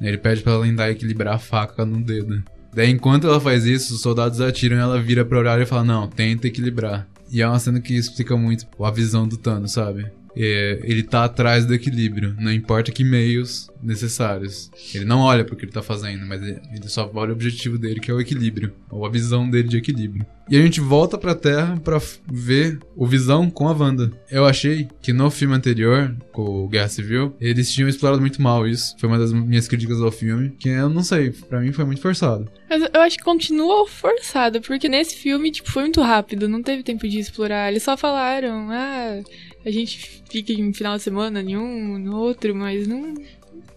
[0.00, 2.42] Ele pede pra ela tentar equilibrar a faca no dedo.
[2.74, 5.84] Daí, enquanto ela faz isso, os soldados atiram e ela vira pra olhar e fala,
[5.84, 7.06] não, tenta equilibrar.
[7.30, 10.10] E é uma cena que explica muito a visão do Thanos, sabe?
[10.36, 14.70] É, ele tá atrás do equilíbrio, não importa que meios necessários.
[14.94, 17.78] Ele não olha pro que ele tá fazendo, mas ele ele só olha o objetivo
[17.78, 20.26] dele, que é o equilíbrio, ou a visão dele de equilíbrio.
[20.50, 24.12] E a gente volta pra Terra pra ver o Visão com a Wanda.
[24.30, 28.66] Eu achei que no filme anterior, com o Guerra Civil, eles tinham explorado muito mal
[28.66, 28.94] isso.
[28.98, 32.02] Foi uma das minhas críticas ao filme, que eu não sei, pra mim foi muito
[32.02, 32.50] forçado.
[32.68, 36.82] Mas eu acho que continua forçado, porque nesse filme, tipo, foi muito rápido, não teve
[36.82, 37.70] tempo de explorar.
[37.70, 39.22] Eles só falaram, ah,
[39.64, 43.14] a gente fica em final de semana em um, no outro, mas não,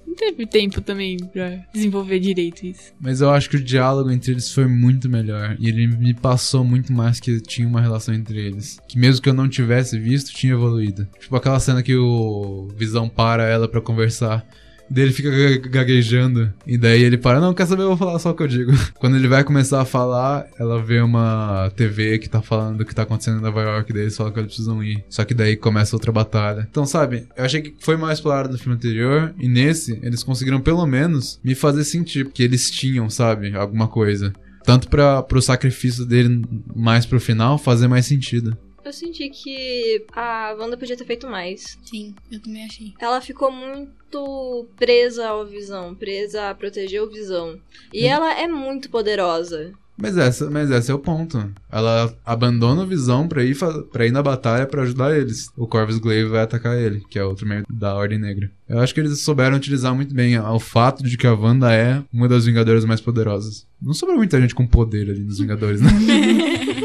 [0.05, 2.93] não teve tempo também pra desenvolver direito isso.
[2.99, 5.55] Mas eu acho que o diálogo entre eles foi muito melhor.
[5.59, 8.79] E ele me passou muito mais que tinha uma relação entre eles.
[8.87, 11.07] Que mesmo que eu não tivesse visto, tinha evoluído.
[11.19, 14.45] Tipo aquela cena que o Visão para ela pra conversar.
[14.89, 16.53] Daí ele fica ga- gaguejando.
[16.65, 18.71] E daí ele para, não, quer saber, eu vou falar só o que eu digo.
[18.99, 22.93] Quando ele vai começar a falar, ela vê uma TV que tá falando do que
[22.93, 23.91] tá acontecendo em Nova York.
[23.91, 25.03] Daí eles falam que eles precisam ir.
[25.09, 26.67] Só que daí começa outra batalha.
[26.69, 29.33] Então, sabe, eu achei que foi mais explorado no filme anterior.
[29.39, 34.31] E nesse, eles conseguiram pelo menos me fazer sentir que eles tinham, sabe, alguma coisa.
[34.63, 36.41] Tanto para pro sacrifício dele
[36.75, 38.57] mais pro final fazer mais sentido.
[38.85, 41.75] Eu senti que a Wanda podia ter feito mais.
[41.83, 42.93] Sim, eu também achei.
[43.01, 47.57] Ela ficou muito presa ao Visão, presa a proteger o Visão.
[47.91, 48.09] E Hum.
[48.09, 49.73] ela é muito poderosa.
[49.97, 51.51] Mas essa, mas esse é o ponto.
[51.71, 53.55] Ela abandona a visão pra ir,
[53.91, 55.49] pra ir na batalha pra ajudar eles.
[55.57, 58.51] O Corvus Glaive vai atacar ele, que é outro membro da Ordem Negra.
[58.67, 62.03] Eu acho que eles souberam utilizar muito bem o fato de que a Wanda é
[62.11, 63.65] uma das Vingadoras mais poderosas.
[63.81, 65.89] Não sobrou muita gente com poder ali nos Vingadores, né?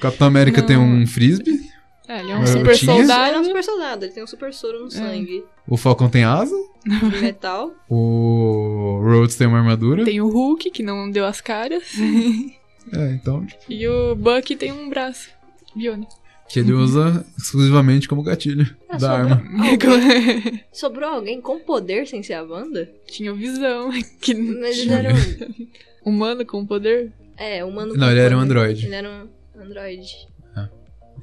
[0.00, 0.66] Capitão América Não.
[0.66, 1.60] tem um frisbee,
[2.08, 3.44] É, ele é um Eu super tinha- Ele é um soldado.
[3.44, 7.72] super soldado, ele tem um super soro no sangue o Falcão tem asa, de metal.
[7.88, 10.04] o Rhodes tem uma armadura.
[10.04, 11.84] Tem o Hulk, que não deu as caras.
[12.92, 15.28] É, então, tipo, E o Bucky tem um braço
[15.76, 16.10] biônico.
[16.48, 19.68] que ele usa exclusivamente como gatilho Ah, da sobrou- arma.
[19.70, 22.90] Alguém- Sobrou alguém com poder sem ser a Wanda?
[23.06, 26.10] Tinha o Visão, que Mas ele era um...
[26.10, 27.12] humano com poder.
[27.36, 28.86] É, humano Não, com ele era um androide.
[28.86, 29.28] Ele era um
[29.62, 30.10] androide.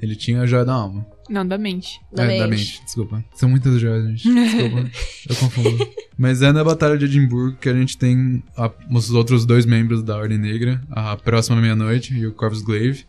[0.00, 1.04] Ele tinha a joia da alma.
[1.28, 1.98] Não, da mente.
[2.12, 2.80] Da É, mente.
[2.84, 3.24] desculpa.
[3.34, 4.32] São muitas joias, gente.
[4.32, 4.90] Desculpa.
[5.28, 5.88] eu confundo.
[6.16, 10.02] Mas é na Batalha de Edimburgo que a gente tem a- os outros dois membros
[10.04, 13.06] da Ordem Negra, a Próxima Meia-Noite e o Corvus Glaive.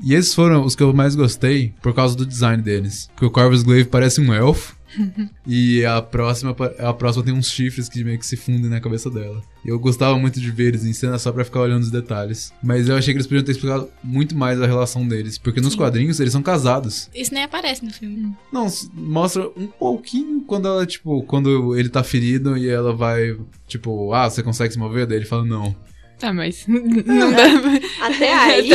[0.00, 3.08] E esses foram os que eu mais gostei por causa do design deles.
[3.14, 4.76] Porque o Corvus Glaive parece um elfo.
[5.46, 9.10] E a próxima, a próxima tem uns chifres que meio que se fundem na cabeça
[9.10, 9.42] dela.
[9.64, 12.52] E eu gostava muito de ver eles em cena só pra ficar olhando os detalhes.
[12.62, 15.38] Mas eu achei que eles podiam ter explicado muito mais a relação deles.
[15.38, 15.78] Porque nos Sim.
[15.78, 17.08] quadrinhos eles são casados.
[17.14, 18.34] Isso nem aparece no filme.
[18.52, 23.36] Não, mostra um pouquinho quando ela, tipo, quando ele tá ferido e ela vai,
[23.68, 25.06] tipo, ah, você consegue se mover?
[25.06, 25.74] Daí ele fala, não.
[26.22, 27.44] Ah, mas não dá.
[28.06, 28.70] Até aí,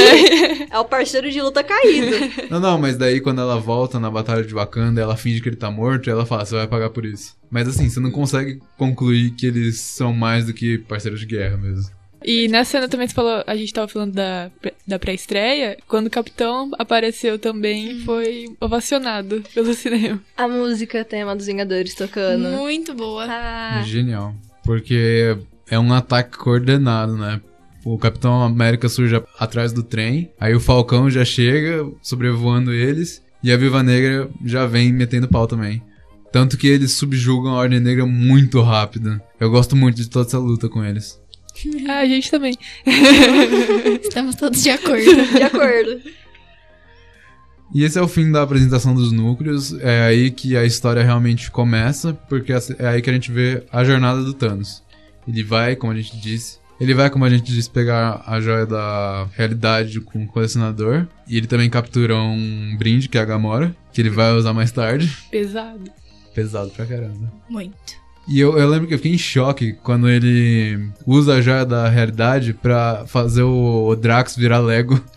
[0.70, 2.18] é o parceiro de luta caído.
[2.50, 5.56] Não, não, mas daí quando ela volta na Batalha de Wakanda, ela finge que ele
[5.56, 7.36] tá morto e ela fala, você vai pagar por isso.
[7.50, 11.58] Mas assim, você não consegue concluir que eles são mais do que parceiros de guerra
[11.58, 11.92] mesmo.
[12.24, 14.50] E na cena também você falou, a gente tava falando da,
[14.86, 20.22] da pré-estreia, quando o Capitão apareceu também, foi ovacionado pelo cinema.
[20.36, 22.50] A música tema dos Vingadores tocando.
[22.50, 23.26] Muito boa.
[23.30, 24.36] Ah, Genial.
[24.64, 25.38] Porque
[25.70, 27.42] é um ataque coordenado, né?
[27.86, 33.52] O Capitão América surge atrás do trem, aí o Falcão já chega, sobrevoando eles, e
[33.52, 35.82] a Viva Negra já vem metendo pau também.
[36.32, 39.22] Tanto que eles subjugam a Ordem Negra muito rápido.
[39.40, 41.20] Eu gosto muito de toda essa luta com eles.
[41.88, 42.58] Ah, a gente também.
[44.04, 45.04] Estamos todos de acordo.
[45.04, 46.02] de acordo.
[47.74, 49.74] E esse é o fim da apresentação dos núcleos.
[49.80, 53.84] É aí que a história realmente começa, porque é aí que a gente vê a
[53.84, 54.84] jornada do Thanos.
[55.28, 58.66] Ele vai, como a gente disse, ele vai, como a gente disse, pegar a joia
[58.66, 61.08] da realidade com o colecionador.
[61.28, 64.72] E ele também captura um brinde, que é a Gamora, que ele vai usar mais
[64.72, 65.12] tarde.
[65.32, 65.90] Pesado.
[66.36, 67.34] Pesado pra caramba.
[67.50, 67.76] Muito.
[68.28, 71.88] E eu, eu lembro que eu fiquei em choque quando ele usa a joia da
[71.88, 75.02] realidade pra fazer o, o Drax virar Lego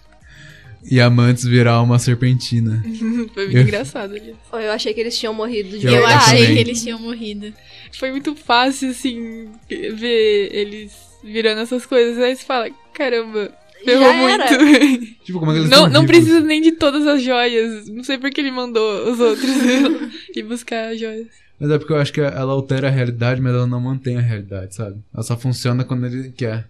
[0.88, 2.82] e a Mantis virar uma serpentina.
[3.34, 4.34] Foi muito Eu- engraçado ali.
[4.52, 6.14] Eu achei que eles tinham morrido de Eu Eu, verdade.
[6.24, 6.54] achei também.
[6.54, 7.52] que eles tinham morrido.
[7.98, 10.92] Foi muito fácil, assim, ver eles
[11.24, 12.18] virando essas coisas.
[12.22, 13.50] Aí você fala, caramba,
[13.84, 14.44] ferrou muito.
[15.24, 17.88] Tipo, como é que eles Não, não precisa nem de todas as joias.
[17.88, 19.48] Não sei por que ele mandou os outros
[20.34, 21.26] ir buscar as joias.
[21.58, 24.20] Mas é porque eu acho que ela altera a realidade, mas ela não mantém a
[24.20, 24.96] realidade, sabe?
[25.12, 26.66] Ela só funciona quando ele quer.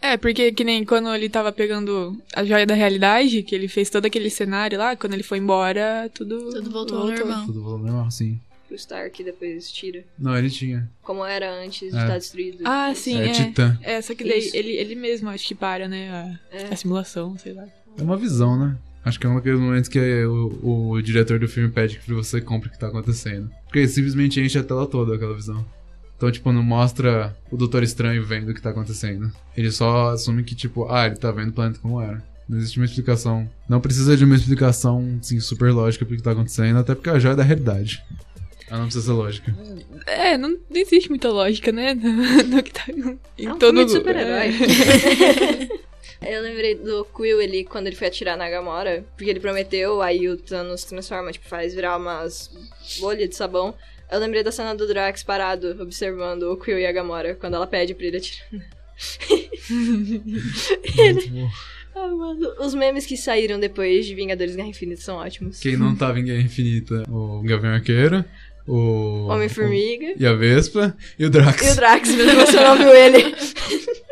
[0.00, 3.90] É, porque que nem quando ele tava pegando a joia da realidade, que ele fez
[3.90, 6.50] todo aquele cenário lá, quando ele foi embora, tudo.
[6.50, 7.46] Tudo voltou ao normal.
[7.46, 8.40] Tudo voltou normal, sim.
[8.70, 10.04] O Stark depois tira.
[10.18, 10.90] Não, ele tinha.
[11.02, 12.00] Como era antes de É.
[12.02, 12.58] estar destruído.
[12.64, 13.32] Ah, sim, é, é.
[13.32, 13.78] Titã.
[13.80, 14.56] É, só que daí Isso.
[14.56, 16.10] ele, ele mesmo acho que para, né?
[16.52, 16.72] A, É.
[16.72, 17.64] a simulação, sei lá.
[17.96, 18.76] É uma visão, né?
[19.04, 22.40] Acho que é um daqueles momentos que o, o diretor do filme pede que você
[22.40, 23.48] compre o que tá acontecendo.
[23.66, 25.64] Porque ele simplesmente enche a tela toda aquela visão.
[26.16, 29.30] Então, tipo, não mostra o Doutor Estranho vendo o que tá acontecendo.
[29.56, 32.22] Ele só assume que, tipo, ah, ele tá vendo o planeta como era.
[32.48, 33.48] Não existe uma explicação.
[33.68, 37.18] Não precisa de uma explicação, assim, super lógica pro que tá acontecendo, até porque a
[37.18, 38.02] joia é da realidade.
[38.68, 39.54] Ela não precisa ser lógica.
[40.06, 41.94] É, não, não existe muita lógica, né?
[41.94, 44.54] No, no que tá em É um todo filme super-herói.
[45.68, 45.86] é.
[46.36, 50.28] Eu lembrei do Quill ali quando ele foi atirar na Gamora, porque ele prometeu, aí
[50.28, 52.50] o Thanos transforma, tipo, faz virar umas
[52.98, 53.74] bolhas de sabão.
[54.10, 57.66] Eu lembrei da cena do Drax parado, observando o Quill e a Gamora, quando ela
[57.66, 58.48] pede pra ele atirar.
[61.30, 61.50] Bom.
[61.94, 65.58] Ah, mano, os memes que saíram depois de Vingadores Guerra Infinita são ótimos.
[65.58, 67.04] Quem não tava em Guerra Infinita?
[67.08, 68.22] O Gavião Arqueiro,
[68.66, 69.26] o...
[69.28, 70.14] Homem-Formiga.
[70.18, 71.66] E a Vespa, e o Drax.
[71.66, 73.34] E o Drax, mas você não viu ele.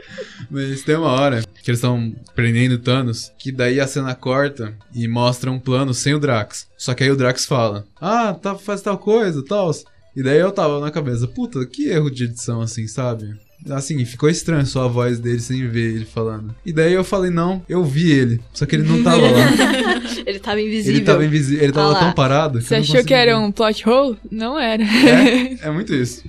[0.54, 5.08] Mas tem uma hora que eles estão prendendo Thanos, que daí a cena corta e
[5.08, 6.68] mostra um plano sem o Drax.
[6.78, 9.72] Só que aí o Drax fala: Ah, tá, faz tal coisa, tal.
[10.14, 13.34] E daí eu tava na cabeça, puta, que erro de edição assim, sabe?
[13.68, 16.54] Assim, ficou estranho só a voz dele sem ver ele falando.
[16.64, 18.40] E daí eu falei, não, eu vi ele.
[18.52, 20.04] Só que ele não tava lá.
[20.26, 20.96] Ele tava invisível.
[20.96, 22.60] ele tava invisível, ele tava Ah tão parado.
[22.60, 23.44] Você eu não achou que era ver.
[23.44, 24.16] um plot hole?
[24.30, 24.82] Não era.
[24.82, 26.24] É, é muito isso.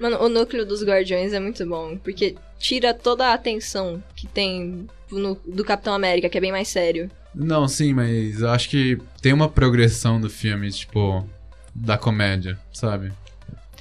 [0.00, 4.86] Mano, o núcleo dos Guardiões é muito bom, porque tira toda a atenção que tem
[5.10, 7.10] no- do Capitão América, que é bem mais sério.
[7.34, 11.26] Não, sim, mas eu acho que tem uma progressão do filme, tipo,
[11.74, 13.12] da comédia, sabe?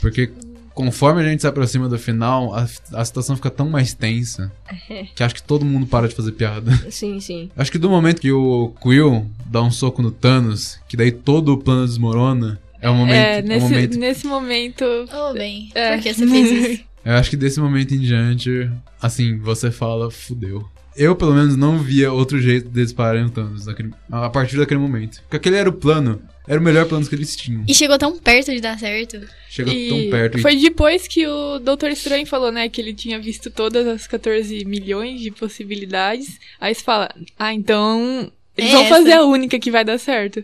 [0.01, 0.31] Porque
[0.73, 4.51] conforme a gente se aproxima do final, a, a situação fica tão mais tensa
[5.15, 6.71] que acho que todo mundo para de fazer piada.
[6.91, 7.49] Sim, sim.
[7.57, 11.53] Acho que do momento que o Quill dá um soco no Thanos, que daí todo
[11.53, 13.15] o plano desmorona, é o momento.
[13.15, 14.85] É, é o nesse, momento nesse momento.
[15.13, 15.93] Ô, bem, É.
[15.95, 16.83] por que você fez isso?
[17.05, 18.69] Eu acho que desse momento em diante,
[19.01, 20.67] assim, você fala, fudeu.
[20.93, 24.79] Eu, pelo menos, não via outro jeito deles pararem o Thanos naquele- a partir daquele
[24.79, 25.21] momento.
[25.21, 26.21] Porque aquele era o plano.
[26.47, 27.63] Era o melhor plano que eles tinham.
[27.67, 29.19] E chegou tão perto de dar certo.
[29.49, 30.37] Chegou E tão perto.
[30.37, 34.07] e- Foi depois que o Doutor Estranho falou, né, que ele tinha visto todas as
[34.07, 36.39] 14 milhões de possibilidades.
[36.59, 38.95] Aí você fala, ah, então eles É vão essa.
[38.95, 40.43] fazer a única que vai dar certo.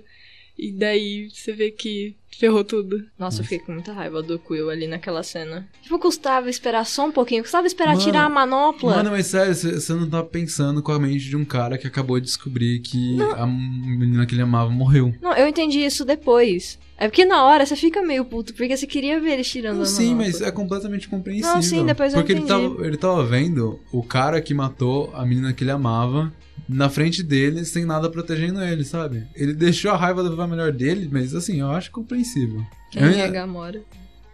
[0.57, 3.03] E daí você vê que ferrou tudo.
[3.17, 5.67] Nossa, eu fiquei com muita raiva do Quill ali naquela cena.
[5.81, 7.43] Tipo, custava esperar só um pouquinho.
[7.43, 8.95] Custava esperar Mano, tirar a manopla.
[8.97, 12.19] Mano, mas sério, você não tá pensando com a mente de um cara que acabou
[12.19, 15.13] de descobrir que a menina que ele amava morreu.
[15.21, 16.79] Não, eu entendi isso depois.
[16.97, 19.85] É porque na hora você fica meio puto, porque você queria ver ele tirando a
[19.85, 20.25] Sim, manopla.
[20.25, 21.55] mas é completamente compreensível.
[21.55, 22.69] Não, sim, depois eu Porque ele entendi.
[22.69, 26.31] tava, ele tava vendo o cara que matou a menina que ele amava
[26.67, 29.27] na frente dele, sem nada protegendo ele, sabe?
[29.35, 32.63] Ele deixou a raiva levar melhor dele, mas assim, eu acho compreensível.
[32.91, 33.81] Quem é a Gamora?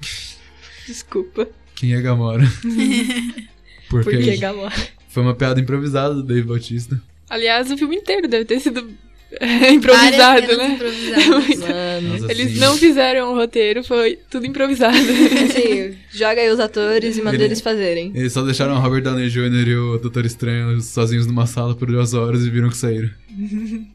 [0.85, 1.47] Desculpa.
[1.75, 2.43] Quem é Gamora?
[3.89, 4.75] Porque Por que Gamora?
[5.07, 7.01] foi uma piada improvisada do Dave Bautista.
[7.29, 8.83] Aliás, o filme inteiro deve ter sido é,
[9.71, 11.99] improvisado, Várias né?
[12.01, 14.97] Nossa, Eles não fizeram o roteiro, foi tudo improvisado.
[14.97, 18.11] Assim, joga aí os atores e manda Ele- eles fazerem.
[18.15, 19.67] Eles só deixaram o Robert Downey Jr.
[19.67, 23.09] e o Doutor Estranho sozinhos numa sala por duas horas e viram que saíram.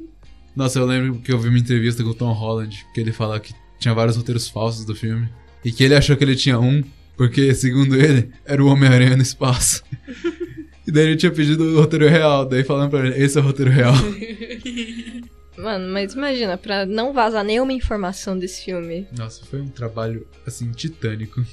[0.54, 3.40] Nossa, eu lembro que eu vi uma entrevista com o Tom Holland, que ele fala
[3.40, 5.28] que tinha vários roteiros falsos do filme.
[5.64, 6.80] E que ele achou que ele tinha um,
[7.16, 9.82] porque, segundo ele, era o Homem-Aranha no espaço.
[10.86, 13.44] e daí ele tinha pedido o roteiro real, daí falando pra ele, esse é o
[13.44, 13.94] roteiro real.
[15.56, 19.06] Mano, mas imagina, pra não vazar nenhuma informação desse filme.
[19.16, 21.44] Nossa, foi um trabalho, assim, titânico.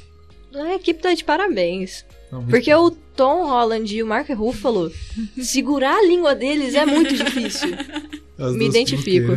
[0.54, 2.04] A equipe tá de parabéns.
[2.32, 2.86] Não, Porque bom.
[2.86, 4.92] o Tom Holland e o Mark Ruffalo,
[5.42, 7.70] segurar a língua deles é muito difícil.
[8.38, 9.34] As me identifico.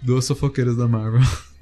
[0.00, 1.20] Duas fofoqueiras da Marvel.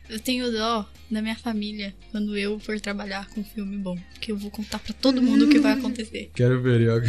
[0.08, 3.96] Eu tenho dó da minha família quando eu for trabalhar com um filme bom.
[4.12, 6.30] Porque eu vou contar pra todo mundo o que vai acontecer.
[6.34, 7.08] Quero ver, Yoga.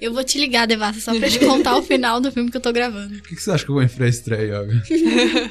[0.00, 2.60] Eu vou te ligar, Devassa, só pra te contar o final do filme que eu
[2.60, 3.14] tô gravando.
[3.16, 4.82] O que, que você acha que eu vou enfrentar a estreia, Yoga?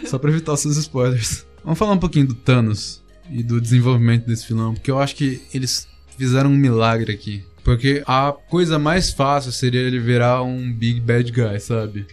[0.08, 1.46] Só pra evitar os seus spoilers.
[1.64, 3.04] Vamos falar um pouquinho do Thanos.
[3.32, 7.44] e do desenvolvimento desse vilão, porque eu acho que eles fizeram um milagre aqui.
[7.64, 12.08] Porque a coisa mais fácil seria ele virar um big bad guy, sabe?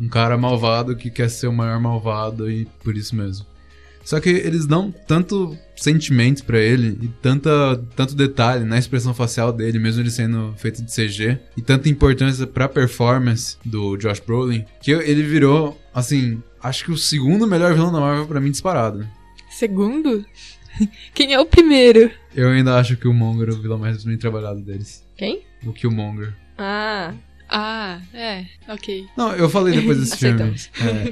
[0.00, 3.44] Um cara malvado que quer ser o maior malvado e por isso mesmo.
[4.04, 9.52] Só que eles dão tanto sentimento pra ele e tanta, tanto detalhe na expressão facial
[9.52, 14.64] dele, mesmo ele sendo feito de CG, e tanta importância pra performance do Josh Brolin,
[14.80, 19.06] que ele virou, assim, acho que o segundo melhor vilão da Marvel pra mim disparado.
[19.50, 20.24] Segundo?
[21.14, 22.10] Quem é o primeiro?
[22.34, 25.04] Eu ainda acho que o Monger é o vilão mais bem trabalhado deles.
[25.16, 25.42] Quem?
[25.64, 26.34] O Killmonger.
[26.58, 27.14] Ah,
[27.54, 29.04] Ah, é, ok.
[29.16, 30.54] Não, eu falei depois desse filme.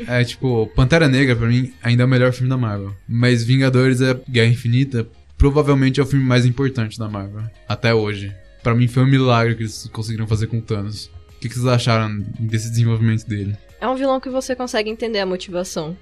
[0.08, 2.94] É, é tipo, Pantera Negra pra mim ainda é o melhor filme da Marvel.
[3.06, 7.42] Mas Vingadores é Guerra Infinita, provavelmente é o filme mais importante da Marvel.
[7.68, 8.34] Até hoje.
[8.62, 11.06] Pra mim foi um milagre que eles conseguiram fazer com o Thanos.
[11.36, 13.56] O que, que vocês acharam desse desenvolvimento dele?
[13.80, 15.96] é um vilão que você consegue entender a motivação.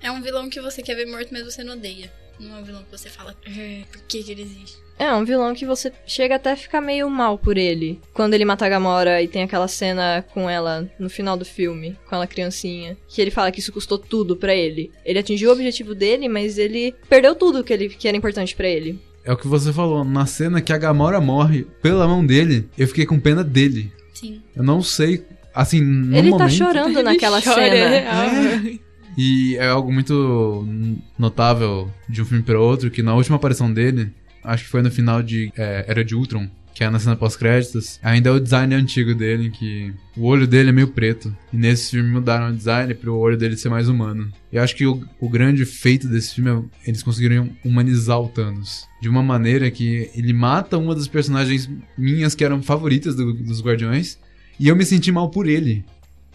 [0.00, 2.12] É um vilão que você quer ver morto, mas você não odeia.
[2.40, 4.84] Não é um vilão que você fala, "É, por que, que ele existe?
[4.98, 8.00] É um vilão que você chega até a ficar meio mal por ele.
[8.12, 11.96] Quando ele mata a Gamora e tem aquela cena com ela no final do filme,
[12.08, 14.92] com ela criancinha, que ele fala que isso custou tudo pra ele.
[15.04, 18.68] Ele atingiu o objetivo dele, mas ele perdeu tudo que, ele, que era importante pra
[18.68, 19.00] ele.
[19.24, 22.86] É o que você falou, na cena que a Gamora morre pela mão dele, eu
[22.86, 23.90] fiquei com pena dele.
[24.12, 24.40] Sim.
[24.54, 26.38] Eu não sei, assim, no ele momento...
[26.38, 27.88] tá chorando naquela Ele chora, é cena.
[28.60, 28.74] real.
[29.16, 30.66] E é algo muito
[31.18, 34.10] notável de um filme para outro, que na última aparição dele,
[34.42, 38.00] acho que foi no final de é, Era de Ultron, que é na cena pós-créditos,
[38.02, 41.32] ainda é o design antigo dele, que o olho dele é meio preto.
[41.52, 44.28] E nesse filme mudaram o design pro olho dele ser mais humano.
[44.52, 48.28] E eu acho que o, o grande feito desse filme é eles conseguiram humanizar o
[48.28, 48.88] Thanos.
[49.00, 53.62] De uma maneira que ele mata uma das personagens minhas que eram favoritas do- dos
[53.62, 54.18] Guardiões.
[54.58, 55.84] E eu me senti mal por ele.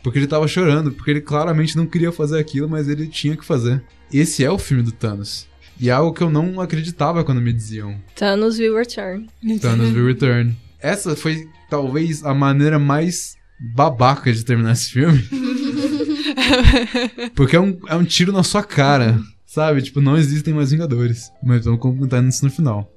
[0.04, 3.46] Porque ele tava chorando, porque ele claramente não queria fazer aquilo, mas ele tinha que
[3.46, 3.84] fazer.
[4.12, 5.48] Esse é o filme do Thanos.
[5.80, 7.96] E é algo que eu não acreditava quando me diziam.
[8.16, 9.28] Thanos will return.
[9.62, 10.56] Thanos Will Return.
[10.80, 15.24] Essa foi talvez a maneira mais babaca de terminar esse filme.
[17.36, 19.20] Porque é um, é um tiro na sua cara.
[19.46, 19.82] Sabe?
[19.82, 21.32] Tipo, não existem mais Vingadores.
[21.42, 22.94] Mas vamos comentar isso no final.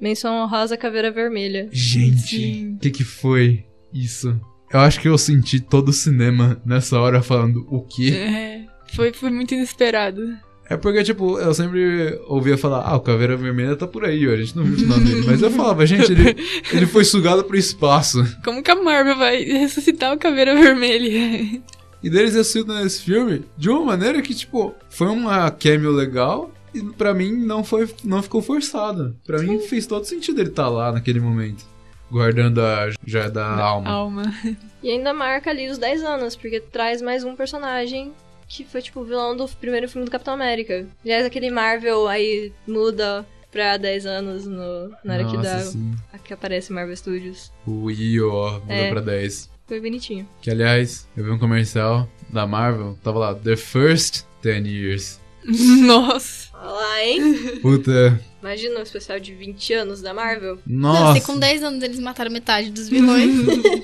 [0.00, 1.68] Menção honrosa caveira vermelha.
[1.70, 4.38] Gente, o que, que foi isso?
[4.74, 8.10] Eu acho que eu senti todo o cinema nessa hora falando o quê?
[8.12, 10.36] É, foi, foi muito inesperado.
[10.68, 14.32] É porque, tipo, eu sempre ouvia falar, ah, o Caveira Vermelha tá por aí, ó,
[14.32, 15.22] a gente não viu o final dele.
[15.24, 16.36] Mas eu falava, gente, ele,
[16.72, 18.26] ele foi sugado pro espaço.
[18.42, 21.62] Como que a Marvel vai ressuscitar o Caveira Vermelha?
[22.02, 26.82] E deles ressuscitam nesse filme de uma maneira que, tipo, foi uma cameo legal e
[26.82, 29.14] pra mim não, foi, não ficou forçada.
[29.24, 31.64] Pra mim fez todo sentido ele estar lá naquele momento.
[32.14, 33.90] Guardando a joia da alma.
[33.90, 34.22] Alma.
[34.84, 38.12] E ainda marca ali os 10 anos, porque traz mais um personagem
[38.46, 40.86] que foi, tipo, o vilão do primeiro filme do Capitão América.
[41.02, 45.58] Aliás, aquele Marvel aí muda pra 10 anos no, na hora que Nossa, dá.
[45.60, 45.94] sim.
[46.22, 47.50] Que aparece Marvel Studios.
[47.66, 48.90] O IO, ó, mudou É.
[48.90, 49.50] pra 10.
[49.66, 50.28] Foi bonitinho.
[50.42, 55.20] Que, aliás, eu vi um comercial da Marvel, tava lá, The First 10 Years.
[55.86, 56.50] Nossa.
[56.54, 57.58] Olha lá, hein?
[57.62, 60.58] Puta, Imagina um especial de 20 anos da Marvel.
[60.66, 61.18] Não, nossa.
[61.18, 63.30] se com 10 anos eles mataram metade dos vilões,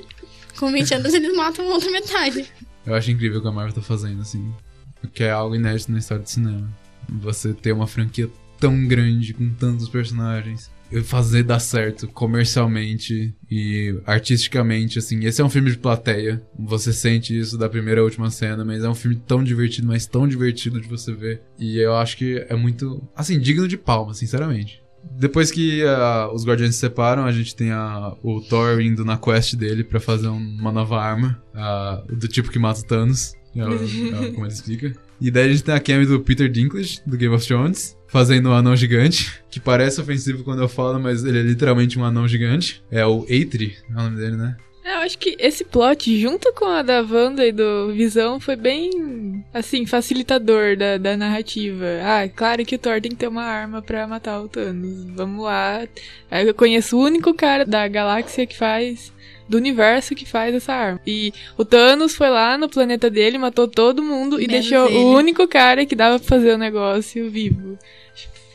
[0.61, 2.47] com 20 anos eles matam a outra metade.
[2.85, 4.53] Eu acho incrível o que a Marvel tá fazendo, assim.
[5.01, 6.69] Porque é algo inédito na história do cinema.
[7.09, 8.29] Você ter uma franquia
[8.61, 10.71] tão grande, com tantos personagens,
[11.05, 15.25] fazer dar certo comercialmente e artisticamente, assim.
[15.25, 16.43] Esse é um filme de plateia.
[16.59, 20.07] Você sente isso da primeira à última cena, mas é um filme tão divertido, mas
[20.07, 21.43] tão divertido de você ver.
[21.59, 24.83] E eu acho que é muito, assim, digno de palma, sinceramente.
[25.19, 29.17] Depois que ah, os Guardiões se separam, a gente tem a- o Thor indo na
[29.17, 33.33] quest dele pra fazer um- uma nova arma, ah, do tipo que mata o Thanos,
[33.57, 34.93] é o- é o- como ele explica.
[35.23, 38.49] E daí a gente tem a cameo do Peter Dinklage, do Game of Thrones, fazendo
[38.51, 42.27] um anão gigante, que parece ofensivo quando eu falo, mas ele é literalmente um anão
[42.29, 42.83] gigante.
[42.91, 44.57] É o Eitri, é o nome dele, né?
[44.85, 48.57] É, Eu acho que esse plot, junto com a da Wanda e do Visão, foi
[48.57, 51.85] bem, assim, facilitador da, da narrativa.
[52.03, 55.05] Ah, claro que o Thor tem que ter uma arma pra matar o Thanos.
[55.15, 55.87] Vamos lá.
[56.31, 59.13] Aí Eu conheço o único cara da galáxia que faz,
[59.47, 61.01] do universo que faz essa arma.
[61.07, 64.97] E o Thanos foi lá no planeta dele, matou todo mundo e Menos deixou ele.
[64.99, 67.79] o único cara que dava pra fazer o negócio vivo.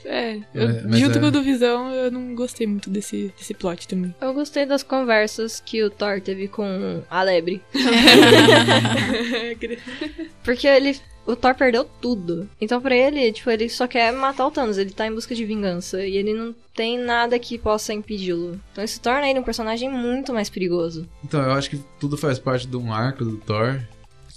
[0.05, 3.53] É, eu- É, junto é- com o do Visão, eu não gostei muito desse, desse
[3.53, 4.13] plot também.
[4.21, 7.61] Eu gostei das conversas que o Thor teve com a Lebre.
[10.43, 10.97] Porque ele.
[11.25, 12.47] O Thor perdeu tudo.
[12.61, 14.77] Então pra ele, tipo, ele só quer matar o Thanos.
[14.77, 16.05] Ele tá em busca de vingança.
[16.05, 18.59] E ele não tem nada que possa impedi-lo.
[18.71, 21.09] Então isso torna ele um personagem muito mais perigoso.
[21.23, 23.81] Então, eu acho que tudo faz parte de um arco do Thor.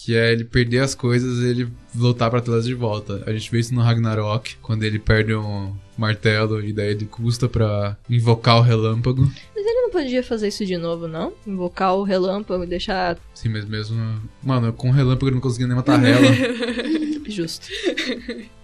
[0.08, 3.22] Que é ele perder as coisas e ele voltar pra trás de volta.
[3.26, 7.46] A gente vê isso no Ragnarok, quando ele perde um martelo e daí ele custa
[7.46, 9.20] pra invocar o relâmpago.
[9.54, 11.34] Mas ele não podia fazer isso de novo, não?
[11.46, 13.98] Invocar o relâmpago e deixar Sim, mas mesmo.
[14.42, 16.26] Mano, com o relâmpago ele não conseguia nem matar ela.
[17.28, 17.68] justo.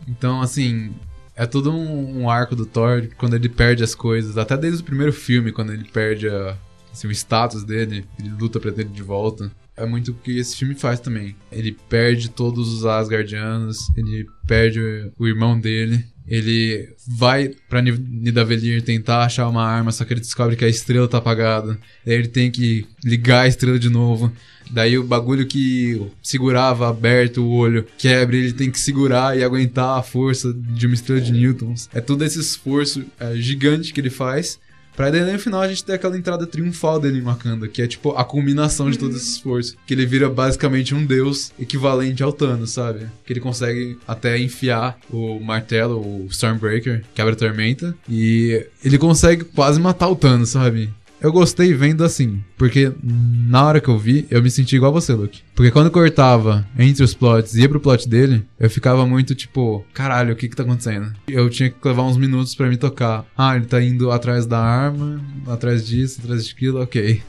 [0.09, 0.95] Então, assim,
[1.37, 4.39] é todo um, um arco do Thor quando ele perde as coisas.
[4.39, 6.57] Até desde o primeiro filme, quando ele perde a-
[6.91, 9.53] assim, o status dele, ele luta pra ter ele de volta.
[9.77, 11.35] É muito o que esse filme faz também.
[11.51, 14.81] Ele perde todos os Asgardianos, ele perde
[15.19, 16.05] o irmão dele.
[16.27, 20.69] Ele vai pra Ni- Nidavellir tentar achar uma arma, só que ele descobre que a
[20.69, 21.79] estrela tá apagada.
[22.07, 24.33] Daí ele tem que ligar a estrela de novo.
[24.71, 29.99] Daí o bagulho que segurava aberto o olho quebra, ele tem que segurar e aguentar
[29.99, 31.91] a força de uma estrela de newtons.
[31.93, 34.59] É todo esse esforço é, gigante que ele faz.
[34.97, 37.87] Pra daí no final a gente ter aquela entrada triunfal dele em Wakanda, que é
[37.87, 39.77] tipo a culminação de todo esse esforço.
[39.87, 43.07] Que ele vira basicamente um deus equivalente ao Thanos, sabe?
[43.27, 49.45] Que ele consegue até enfiar o martelo, o Stormbreaker, quebra a tormenta, e ele consegue
[49.45, 50.91] quase matar o Thanos, sabe?
[51.21, 55.15] Eu gostei vendo assim, porque na hora que eu vi, eu me senti igual você,
[55.15, 55.41] Luke.
[55.55, 59.35] Porque quando eu cortava entre os plots e ia pro plot dele, eu ficava muito
[59.35, 61.13] tipo, caralho, o que que tá acontecendo?
[61.27, 63.25] Eu tinha que levar uns minutos pra me tocar.
[63.37, 67.23] Ah, ele tá indo atrás da arma, atrás disso, atrás daquilo, ok.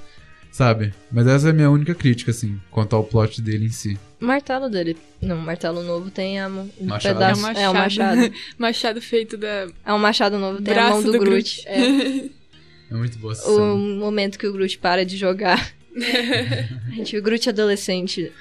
[0.52, 0.94] Sabe?
[1.12, 3.98] Mas essa é a minha única crítica, assim, quanto ao plot dele em si.
[4.22, 4.96] O martelo dele.
[5.22, 7.14] Não, o martelo novo tem a, um Machado.
[7.14, 7.48] pedaço.
[7.48, 8.32] É, o machado.
[8.58, 9.68] Machado feito da.
[9.86, 11.62] É um machado novo, tem a Braço mão do, do Groot.
[11.64, 11.68] Groot.
[11.68, 12.30] É.
[12.90, 15.74] É muito boa essa o momento que o Groot para de jogar.
[16.94, 18.32] Gente, o Groot adolescente.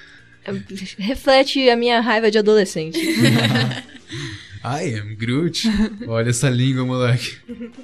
[0.45, 0.51] é,
[0.97, 2.99] Reflete a minha raiva de adolescente.
[4.63, 5.67] I am Groot.
[6.07, 7.37] Olha essa língua, moleque.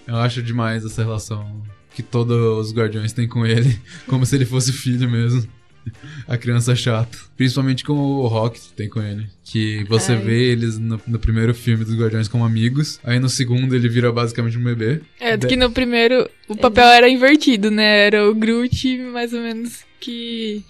[0.08, 1.62] Eu acho demais essa relação
[1.94, 2.36] que todos
[2.68, 5.48] os guardiões têm com ele, como se ele fosse filho mesmo.
[6.28, 7.18] A criança chata.
[7.36, 9.28] Principalmente com o Rocket tem com ele.
[9.44, 10.20] Que você Ai.
[10.20, 13.00] vê eles no, no primeiro filme dos Guardiões como amigos.
[13.04, 15.02] Aí no segundo ele vira basicamente um bebê.
[15.20, 18.08] É, que no primeiro o papel era invertido, né?
[18.08, 20.64] Era o Groot, mais ou menos, que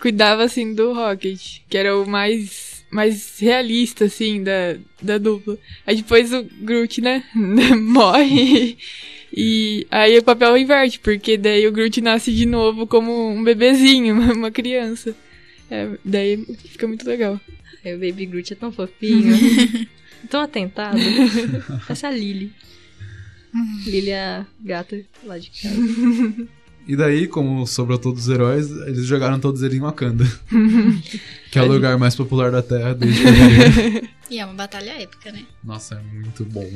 [0.00, 1.60] cuidava, assim, do Rocket.
[1.68, 5.58] Que era o mais, mais realista, assim, da, da dupla.
[5.86, 7.24] Aí depois o Groot, né?
[7.34, 8.78] morre.
[9.34, 14.14] E aí o papel inverte, porque daí o Groot nasce de novo como um bebezinho,
[14.32, 15.14] uma criança.
[15.70, 17.40] É, daí fica muito legal.
[17.84, 19.36] Aí o Baby Groot é tão fofinho.
[20.30, 20.98] tão atentado.
[21.88, 22.52] Essa é a Lily.
[23.86, 26.48] Lily é a gata lá de casa.
[26.88, 30.24] E daí, como sobrou todos os heróis, eles jogaram todos eles em Wakanda.
[31.52, 35.30] que é o lugar mais popular da Terra desde que E é uma batalha épica,
[35.30, 35.42] né?
[35.62, 36.66] Nossa, é muito bom.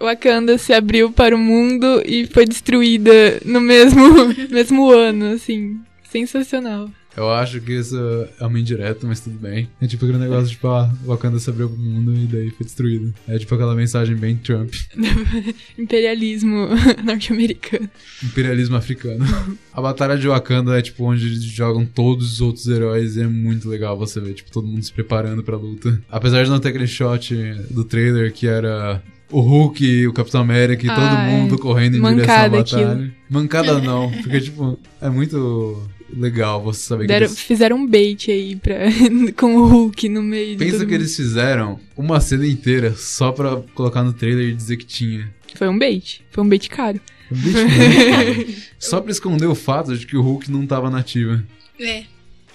[0.00, 4.00] Wakanda se abriu para o mundo e foi destruída no mesmo,
[4.50, 5.78] mesmo ano, assim.
[6.10, 6.90] Sensacional.
[7.18, 7.96] Eu acho que isso
[8.38, 9.68] é uma indireta, mas tudo bem.
[9.80, 13.12] É tipo aquele negócio, tipo, ah, Wakanda se abriu pro mundo e daí foi destruído.
[13.26, 14.72] É tipo aquela mensagem bem Trump.
[15.76, 16.68] Imperialismo
[17.04, 17.90] norte-americano.
[18.22, 19.24] Imperialismo africano.
[19.74, 23.26] A batalha de Wakanda é tipo onde eles jogam todos os outros heróis e é
[23.26, 26.00] muito legal você ver, tipo, todo mundo se preparando pra luta.
[26.08, 27.34] Apesar de não ter aquele shot
[27.68, 32.14] do trailer que era o Hulk, o Capitão América e todo Ai, mundo correndo em
[32.14, 32.92] direção à batalha.
[32.92, 33.10] aquilo.
[33.28, 35.82] Mancada não, porque tipo, é muito
[36.16, 37.38] legal você saber que Deram- eles...
[37.40, 38.76] Fizeram um bait aí pra,
[39.36, 41.02] com o Hulk no meio de Pensa todo que mundo.
[41.02, 45.32] eles fizeram uma cena inteira só pra colocar no trailer e dizer que tinha.
[45.54, 46.22] Foi um bait.
[46.30, 47.00] Foi um bait caro.
[47.30, 48.58] Um muito foda.
[48.78, 51.44] Só pra esconder o fato de que o Hulk não tava nativa.
[51.78, 52.04] É.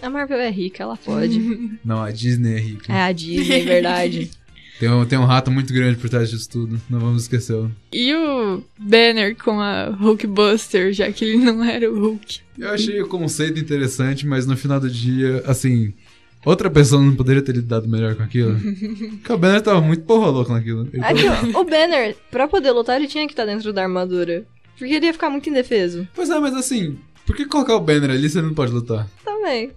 [0.02, 1.40] A Marvel é rica, ela pode.
[1.86, 2.92] Não, a Disney é rica.
[2.94, 4.32] É a Disney, é verdade.
[4.84, 6.78] Tem, um, tem um rato muito grande por trás disso tudo.
[6.90, 7.72] Não vamos esquecê-lo.
[7.94, 12.42] E o Banner com a Hulkbuster, já que ele não era o Hulk.
[12.60, 15.94] Eu achei o conceito interessante, mas no final do dia, assim.
[16.44, 18.60] Outra pessoa não poderia ter lidado melhor com aquilo.
[19.24, 20.86] Porque o Banner tava muito porra louco naquilo.
[20.92, 24.46] É que o Banner, pra poder lutar, ele tinha que estar dentro da armadura.
[24.78, 26.06] Porque ele ia ficar muito indefeso.
[26.14, 29.08] Pois é, mas assim, por que colocar o Banner ali se ele não pode lutar?
[29.24, 29.72] Também.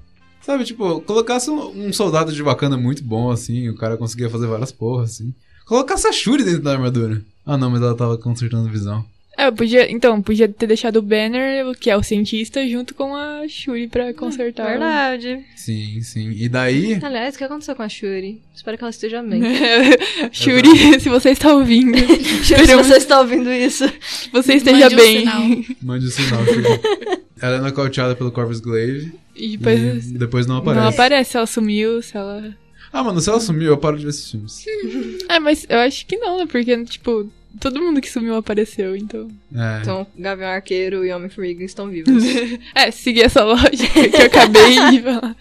[0.46, 4.46] Sabe, tipo, colocasse um, um soldado de Wakanda muito bom, assim, o cara conseguia fazer
[4.46, 5.34] várias porras, assim.
[5.66, 7.20] Colocasse a Shuri dentro da armadura.
[7.44, 9.04] Ah, não, mas ela tava consertando visão.
[9.36, 13.42] É, podia, então, podia ter deixado o Banner, que é o cientista, junto com a
[13.48, 14.68] Shuri pra consertar.
[14.68, 15.44] Verdade.
[15.56, 16.30] Sim, sim.
[16.30, 18.40] E daí, Aliás, o que aconteceu com a Shuri?
[18.54, 19.42] Espero que ela esteja bem.
[20.30, 21.98] Shuri, se você está ouvindo,
[22.44, 23.84] Shuri, se você está ouvindo isso.
[24.32, 25.18] você esteja Mande um bem.
[25.18, 25.42] sinal.
[25.82, 26.66] mande o sinal, Shuri.
[27.42, 29.12] ela é nocauteada pelo Corvus Glaive.
[29.36, 30.82] E depois e depois não aparece.
[30.82, 32.54] não aparece se ela sumiu, se ela.
[32.92, 34.64] Ah, mano, se ela sumiu, eu paro de ver esses filmes.
[35.28, 36.46] É, mas eu acho que não, né?
[36.46, 37.30] Porque, tipo,
[37.60, 39.28] todo mundo que sumiu apareceu, então.
[39.54, 39.80] É.
[39.82, 42.22] Então, Gavião Arqueiro e Homem-Formiga estão vivos.
[42.74, 45.36] É, seguir essa lógica que eu acabei de falar.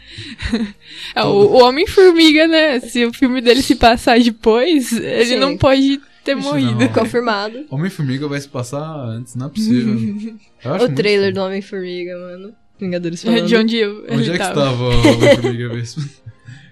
[1.16, 2.80] É, o, o Homem-Formiga, né?
[2.80, 5.38] Se o filme dele se passar depois, ele Sim.
[5.38, 6.80] não pode ter Isso morrido.
[6.80, 6.88] não.
[6.90, 7.66] Confirmado.
[7.70, 10.36] Homem-Formiga vai se passar antes, não é possível.
[10.64, 12.54] Eu acho O trailer do Homem-Formiga, mano.
[12.80, 13.48] Vingadores É falando.
[13.48, 14.04] de onde eu.
[14.10, 14.60] Onde ele é que tava.
[14.60, 16.10] estava o Homem-Formiga mesmo?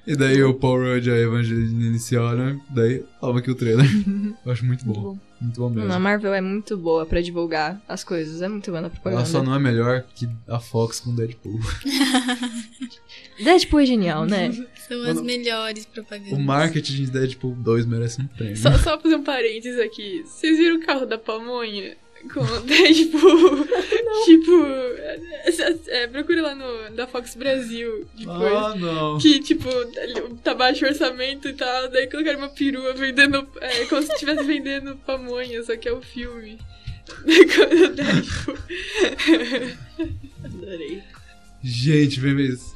[0.06, 3.86] E daí o Paul Rudd e a Evangeline iniciaram, daí toma aqui o trailer.
[4.46, 4.94] Eu acho muito bom.
[4.94, 5.18] bom.
[5.40, 5.82] Muito bom mesmo.
[5.84, 8.42] Mano, a Marvel é muito boa pra divulgar as coisas.
[8.42, 9.22] É muito boa na propaganda.
[9.22, 11.58] Ela só não é melhor que a Fox com Deadpool.
[13.42, 14.52] Deadpool é genial, né?
[14.88, 16.34] São as Mano, melhores propagandas.
[16.34, 18.58] O marketing de Deadpool 2 merece um prêmio.
[18.58, 20.24] Só, só fazer um parênteses aqui.
[20.26, 21.96] Vocês viram o carro da pamonha?
[22.32, 23.66] Com o Deadpool.
[24.26, 24.66] tipo.
[24.66, 28.06] É, é, procure lá no da Fox Brasil.
[28.16, 28.54] Depois.
[28.54, 29.18] Ah, não.
[29.18, 29.68] Que, tipo,
[30.44, 33.48] tá baixo orçamento e tal, daí colocaram uma perua vendendo.
[33.62, 36.58] É, como se estivesse vendendo pamonha, só que é o filme.
[37.18, 38.58] Com o Deadpool.
[40.44, 41.04] Adorei.
[41.64, 42.76] Gente, vem ver isso.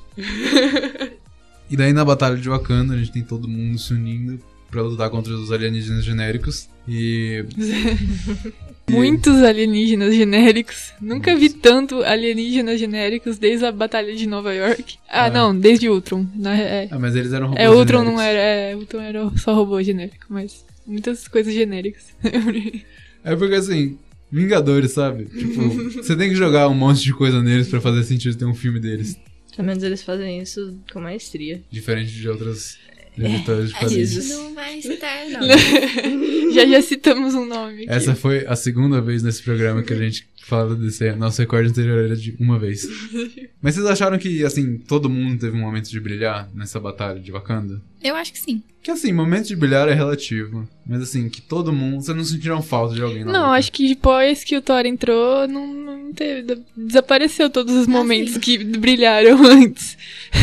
[1.70, 4.40] E daí na Batalha de Wakanda, a gente tem todo mundo se unindo
[4.72, 6.70] pra lutar contra os alienígenas genéricos.
[6.88, 7.46] E.
[8.90, 10.94] Muitos alienígenas genéricos.
[11.02, 14.98] Nunca vi tanto alienígenas genéricos desde a Batalha de Nova York.
[15.10, 15.30] Ah, É.
[15.30, 16.26] não, desde Ultron.
[16.34, 18.26] Na, é, Ah, mas eles eram robôs é, Ultron não genéricos.
[18.26, 18.40] era.
[18.40, 22.04] É, Ultron era só robô genérico, mas muitas coisas genéricas.
[23.24, 23.98] É porque assim,
[24.32, 25.26] Vingadores, sabe?
[25.26, 25.68] Tipo,
[26.02, 28.80] você tem que jogar um monte de coisa neles pra fazer sentido ter um filme
[28.80, 29.18] deles.
[29.54, 31.62] Pelo menos eles fazem isso com maestria.
[31.70, 32.78] Diferente de outros
[33.18, 34.36] de é.
[34.36, 35.42] Não vai citar, não.
[36.54, 37.84] já já citamos um nome.
[37.84, 37.90] aqui.
[37.90, 41.12] Essa foi a segunda vez nesse programa que a gente fala desse.
[41.14, 42.88] Nosso recorde anterior era de uma vez.
[43.62, 47.32] Mas vocês acharam que, assim, todo mundo teve um momento de brilhar nessa batalha de
[47.32, 47.82] Wakanda?
[48.02, 48.62] Eu acho que sim.
[48.82, 50.68] Que assim, momento de brilhar é relativo.
[50.86, 52.02] Mas assim, que todo mundo.
[52.02, 53.52] Vocês não sentiram falta de alguém na Não, luta?
[53.54, 56.62] acho que depois que o Thor entrou, não, não teve.
[56.78, 58.40] Desapareceu todos os momentos sim.
[58.40, 59.98] que brilharam antes.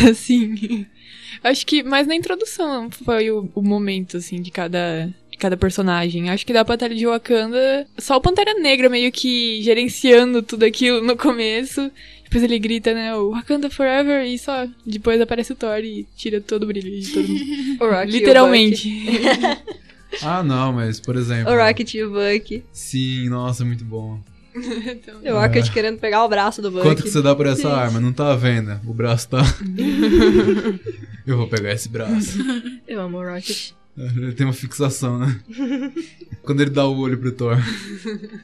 [0.07, 0.85] Assim.
[1.43, 1.83] Acho que.
[1.83, 5.09] Mas na introdução foi o, o momento, assim, de cada.
[5.31, 6.29] De cada personagem.
[6.29, 7.85] Acho que da Batalha de Wakanda.
[7.97, 11.91] Só o Pantera Negra meio que gerenciando tudo aquilo no começo.
[12.23, 13.15] Depois ele grita, né?
[13.15, 14.67] O Wakanda Forever e só.
[14.85, 17.45] Depois aparece o Thor e tira todo o brilho de todo mundo.
[17.83, 18.89] O Rocket Literalmente.
[20.21, 21.51] Ah, não, mas por exemplo.
[21.51, 22.63] O Rocket e o Bucky.
[22.71, 24.19] Sim, nossa, muito bom.
[24.55, 26.83] Então, E o Rocket querendo pegar o braço do Bucky.
[26.83, 27.79] Quanto que você dá por essa Gente.
[27.79, 27.99] arma?
[27.99, 28.81] Não tá à venda.
[28.85, 29.41] O braço tá.
[31.25, 32.37] Eu vou pegar esse braço.
[32.87, 33.71] Eu amo o Rocket.
[33.97, 35.39] Ele tem uma fixação, né?
[36.43, 37.57] Quando ele dá o olho pro Thor.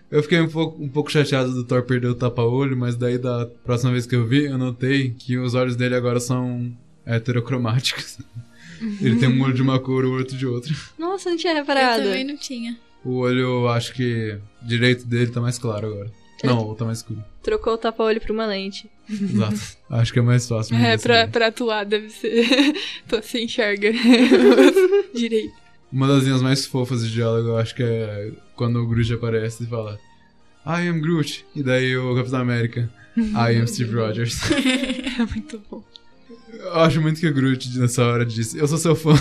[0.09, 3.45] Eu fiquei um pouco, um pouco chateado do Thor perder o tapa-olho, mas daí da
[3.63, 6.71] próxima vez que eu vi, eu notei que os olhos dele agora são
[7.05, 8.17] heterocromáticos.
[9.01, 10.73] Ele tem um olho de uma cor e o outro de outra.
[10.97, 12.01] Nossa, não tinha Eu reparado.
[12.03, 12.77] também não tinha.
[13.03, 16.11] O olho, acho que direito dele tá mais claro agora.
[16.43, 17.23] Não, tá mais escuro.
[17.43, 18.89] Trocou o tapa-olho por uma lente.
[19.09, 19.59] Exato.
[19.89, 20.75] Acho que é mais fácil.
[20.75, 21.31] É, desse pra, jeito.
[21.31, 22.73] pra atuar deve ser.
[23.07, 23.91] Tô sem enxerga
[25.13, 25.53] direito.
[25.91, 29.63] Uma das linhas mais fofas de diálogo, eu acho que é quando o Groot aparece
[29.63, 29.99] e fala
[30.65, 31.45] I am Groot.
[31.55, 34.39] E daí o Capitão América I am Steve Rogers.
[35.19, 35.83] É muito bom.
[36.53, 39.13] Eu acho muito que o Groot nessa hora disse Eu sou seu fã.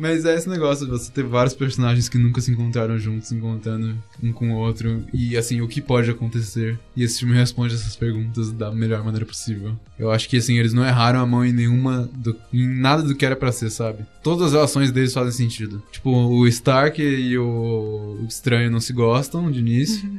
[0.00, 3.34] Mas é esse negócio de você ter vários personagens que nunca se encontraram juntos, se
[3.34, 5.04] encontrando um com o outro.
[5.12, 6.78] E assim, o que pode acontecer?
[6.96, 9.78] E esse filme responde essas perguntas da melhor maneira possível.
[9.98, 12.08] Eu acho que assim, eles não erraram a mão em nenhuma.
[12.14, 14.06] Do, em nada do que era pra ser, sabe?
[14.22, 15.82] Todas as relações deles fazem sentido.
[15.92, 20.10] Tipo, o Stark e o Estranho não se gostam de início.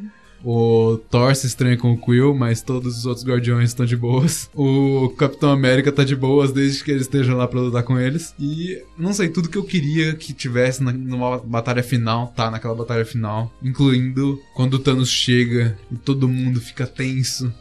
[0.43, 4.49] O Thor se estranha com o Quill, mas todos os outros guardiões estão de boas.
[4.55, 8.33] O Capitão América tá de boas desde que eles estejam lá pra lutar com eles.
[8.39, 12.73] E não sei, tudo que eu queria que tivesse na, numa batalha final, tá naquela
[12.73, 13.53] batalha final.
[13.63, 17.53] Incluindo quando o Thanos chega e todo mundo fica tenso.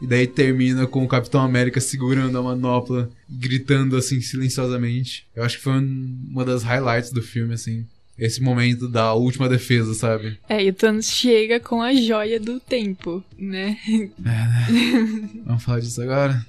[0.00, 5.26] E daí termina com o Capitão América segurando a manopla, gritando assim silenciosamente.
[5.36, 7.84] Eu acho que foi um- uma das highlights do filme, assim.
[8.20, 10.38] Esse momento da última defesa, sabe?
[10.46, 13.78] É, e o Thanos chega com a joia do tempo, né?
[15.46, 16.44] Vamos falar disso agora?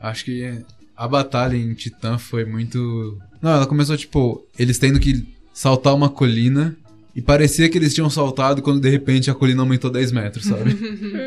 [0.00, 0.64] Acho que
[0.96, 3.16] a batalha em Titã foi muito.
[3.40, 5.24] Não, ela começou tipo, eles tendo que
[5.54, 6.76] saltar uma colina.
[7.14, 10.76] E parecia que eles tinham saltado quando de repente a colina aumentou 10 metros, sabe?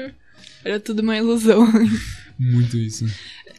[0.63, 1.67] Era tudo uma ilusão.
[2.39, 3.05] muito isso.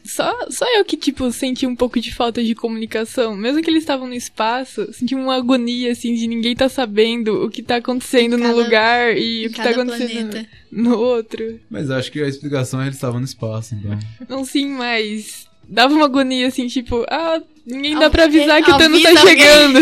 [0.03, 3.35] Só, só eu que, tipo, senti um pouco de falta de comunicação.
[3.35, 7.49] Mesmo que eles estavam no espaço, senti uma agonia, assim, de ninguém tá sabendo o
[7.49, 10.49] que tá acontecendo Em num cada- lugar e o que tá cada acontecendo planeta.
[10.71, 11.59] no outro.
[11.69, 13.97] Mas acho que a explicação é que eles estavam no espaço, então.
[14.29, 18.77] Não sim, mas dava uma agonia, assim, tipo, ah, ninguém dá pra avisar que o
[18.77, 19.79] Thanos tá chegando.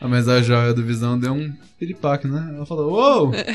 [0.00, 2.52] Ah, mas a joia do Visão deu um piripaque, né?
[2.54, 3.30] Ela falou, uou!
[3.32, 3.50] Tem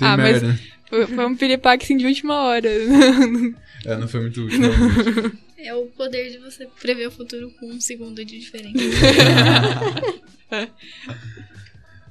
[0.00, 0.58] Ah, mas- merda.
[0.92, 2.68] Foi, foi um piripaque assim de última hora.
[3.84, 4.60] É, não foi muito útil.
[5.58, 8.78] É o poder de você prever o futuro com um segundo de diferença.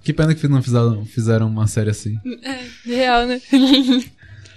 [0.04, 2.20] que pena que não fizeram, fizeram uma série assim.
[2.86, 3.42] Real, né?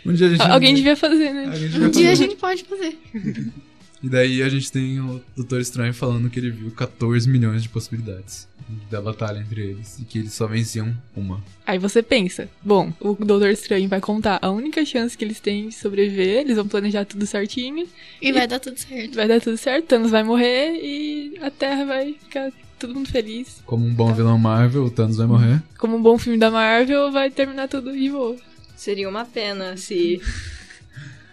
[0.04, 0.42] Um dia a gente.
[0.42, 1.44] Alguém devia fazer, né?
[1.44, 2.16] Alguém devia Um dia a fazer.
[2.24, 2.98] gente pode fazer.
[4.04, 7.70] E daí a gente tem o Doutor Estranho falando que ele viu 14 milhões de
[7.70, 8.46] possibilidades
[8.90, 11.42] da batalha entre eles e que eles só venciam uma.
[11.66, 15.70] Aí você pensa, bom, o Doutor Estranho vai contar a única chance que eles têm
[15.70, 17.88] de sobreviver, eles vão planejar tudo certinho,
[18.20, 19.14] E vai dar tudo certo.
[19.14, 23.62] vai dar tudo certo, Thanos vai morrer e a Terra vai ficar todo mundo feliz.
[23.64, 25.62] Como um bom vilão Marvel, o Thanos vai morrer.
[25.78, 28.36] Como um bom filme da Marvel, vai terminar tudo de boa.
[28.76, 30.20] Seria uma pena se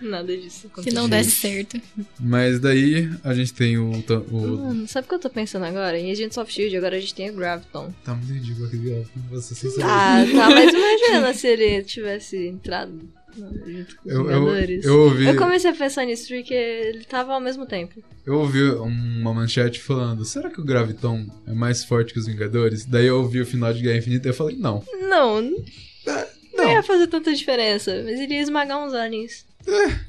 [0.08, 0.96] nada disso Se acontecesse.
[0.96, 1.82] não desse certo.
[2.20, 3.92] Mas daí a gente tem o.
[4.32, 5.98] O Mano, sabe o que eu tô pensando agora?
[6.00, 6.78] Em Agents of S.H.I.E.L.D.
[6.78, 7.94] agora a gente tem o Graviton.
[8.04, 9.88] tá muito ridículo aquele gráfico, vou ser sincero.
[9.88, 12.94] Ah, tá, mas imagina se ele tivesse entrado
[13.32, 14.50] os eu, eu,
[14.84, 15.26] eu ouvi.
[15.26, 18.04] Eu comecei a pensar nisso porque ele tava ao mesmo tempo.
[18.26, 22.86] Eu ouvi uma manchete falando: será que o Graviton é mais forte que os Vingadores?
[22.86, 24.84] Daí eu ouvi o final de Guerra Infinita e eu falei: não.
[25.10, 26.70] Não, não, Não.
[26.72, 29.46] ia fazer tanta diferença, mas ele ia esmagar uns aliens.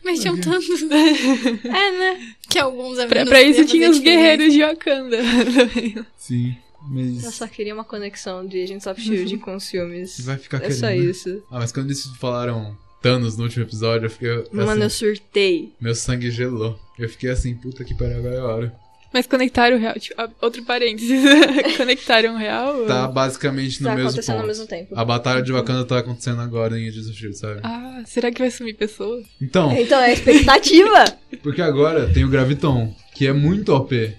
[0.05, 0.83] Mas tinham tantos.
[1.65, 2.35] É, né?
[2.49, 5.19] que alguns Pra, pra isso tinha os guerreiros de Wakanda.
[5.55, 6.05] também.
[6.17, 6.57] Sim.
[6.89, 7.25] Mas.
[7.25, 9.37] Eu só queria uma conexão de Agents of S.H.I.E.L.D.
[9.39, 10.21] com os filmes.
[10.21, 10.79] Vai ficar É querendo.
[10.79, 10.97] só né?
[10.97, 11.43] isso.
[11.51, 14.31] Ah, mas quando eles falaram Thanos no último episódio, eu fiquei.
[14.33, 15.73] Assim, Mano, eu surtei.
[15.81, 16.79] Meu sangue gelou.
[16.99, 18.82] Eu fiquei assim, puta que pariu, agora é a hora.
[19.13, 19.95] Mas conectaram o real.
[19.95, 21.21] Tipo, outro parênteses.
[21.77, 22.85] conectaram o real?
[22.87, 24.43] Tá basicamente no Tá mesmo acontecendo ponto.
[24.43, 24.95] ao mesmo tempo.
[24.99, 27.61] A batalha de Wakanda tá acontecendo agora em Agents of S.H.I.E.L.D., sabe?
[27.63, 29.25] Ah, será que vai sumir pessoas?
[29.41, 31.05] Então, Então é a expectativa.
[31.43, 34.15] porque agora tem o Graviton, que é muito OP.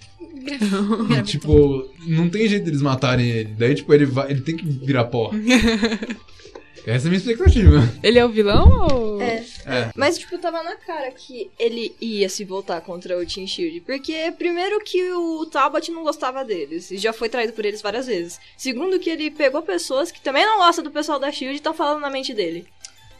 [0.45, 3.55] E, tipo, não tem jeito deles matarem ele.
[3.57, 4.29] Daí, tipo, ele vai.
[4.29, 5.31] Ele tem que virar pó.
[6.85, 7.93] Essa é a minha expectativa.
[8.03, 9.21] Ele é o vilão ou.
[9.21, 9.45] É.
[9.65, 9.91] É.
[9.95, 13.79] Mas, tipo, tava na cara que ele ia se voltar contra o Team Shield.
[13.81, 16.91] Porque, primeiro, que o Talbot não gostava deles.
[16.91, 18.39] E já foi traído por eles várias vezes.
[18.57, 21.73] Segundo, que ele pegou pessoas que também não gostam do pessoal da Shield e estão
[21.73, 22.65] falando na mente dele.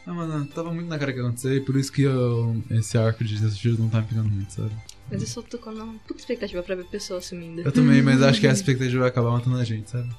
[0.06, 2.98] Ah, mano, tava muito na cara que ia acontecer e por isso que eu- esse
[2.98, 3.82] arco de S.H.I.E.L.D.
[3.82, 4.72] não tá me pegando muito, sabe?
[5.10, 7.62] Mas eu só tô com uma puta expectativa pra ver pessoas sumindo.
[7.62, 10.10] Eu também, mas acho que essa expectativa vai acabar matando a gente, sabe?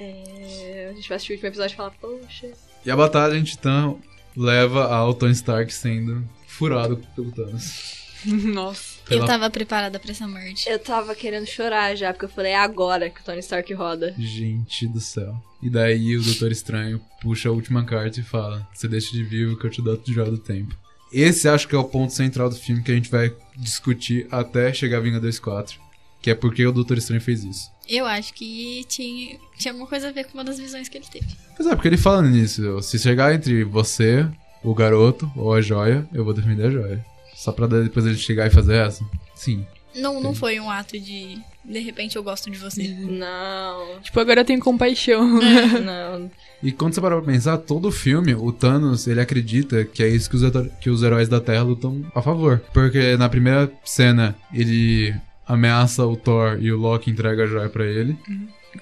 [0.00, 2.50] É, a gente vai assistir o último episódio e falar, poxa.
[2.84, 3.94] E a batalha em Titã
[4.36, 8.00] leva ao Tony Stark sendo furado pelo Thanos.
[8.24, 9.00] Nossa.
[9.10, 10.68] Eu Pela- tava preparada pra essa morte.
[10.68, 14.14] Eu tava querendo chorar já, porque eu falei, é agora que o Tony Stark roda.
[14.18, 15.34] Gente do céu.
[15.62, 19.58] E daí o Doutor Estranho puxa a última carta e fala: Você deixa de vivo
[19.58, 20.74] que eu te dou o jogo do tempo.
[21.12, 24.72] Esse acho que é o ponto central do filme que a gente vai discutir até
[24.72, 25.78] chegar a Vingadores 4.
[26.22, 27.68] Que é porque o Doutor Estranho fez isso.
[27.90, 31.06] Eu acho que tinha, tinha alguma coisa a ver com uma das visões que ele
[31.10, 31.26] teve.
[31.56, 34.24] Pois é, porque ele fala nisso: se chegar entre você,
[34.62, 37.04] o garoto ou a joia, eu vou defender a joia.
[37.34, 39.04] Só pra depois ele chegar e fazer essa?
[39.34, 39.66] Sim.
[39.96, 41.36] Não, não foi um ato de.
[41.64, 42.86] De repente eu gosto de você.
[42.88, 45.40] Não, Tipo, agora eu tenho compaixão.
[45.84, 46.30] não.
[46.62, 50.08] E quando você parar pra pensar, todo o filme, o Thanos, ele acredita que é
[50.08, 50.42] isso que os,
[50.80, 52.62] que os heróis da Terra lutam a favor.
[52.72, 55.14] Porque na primeira cena, ele
[55.52, 58.16] ameaça o Thor e o Loki entrega a joia pra ele.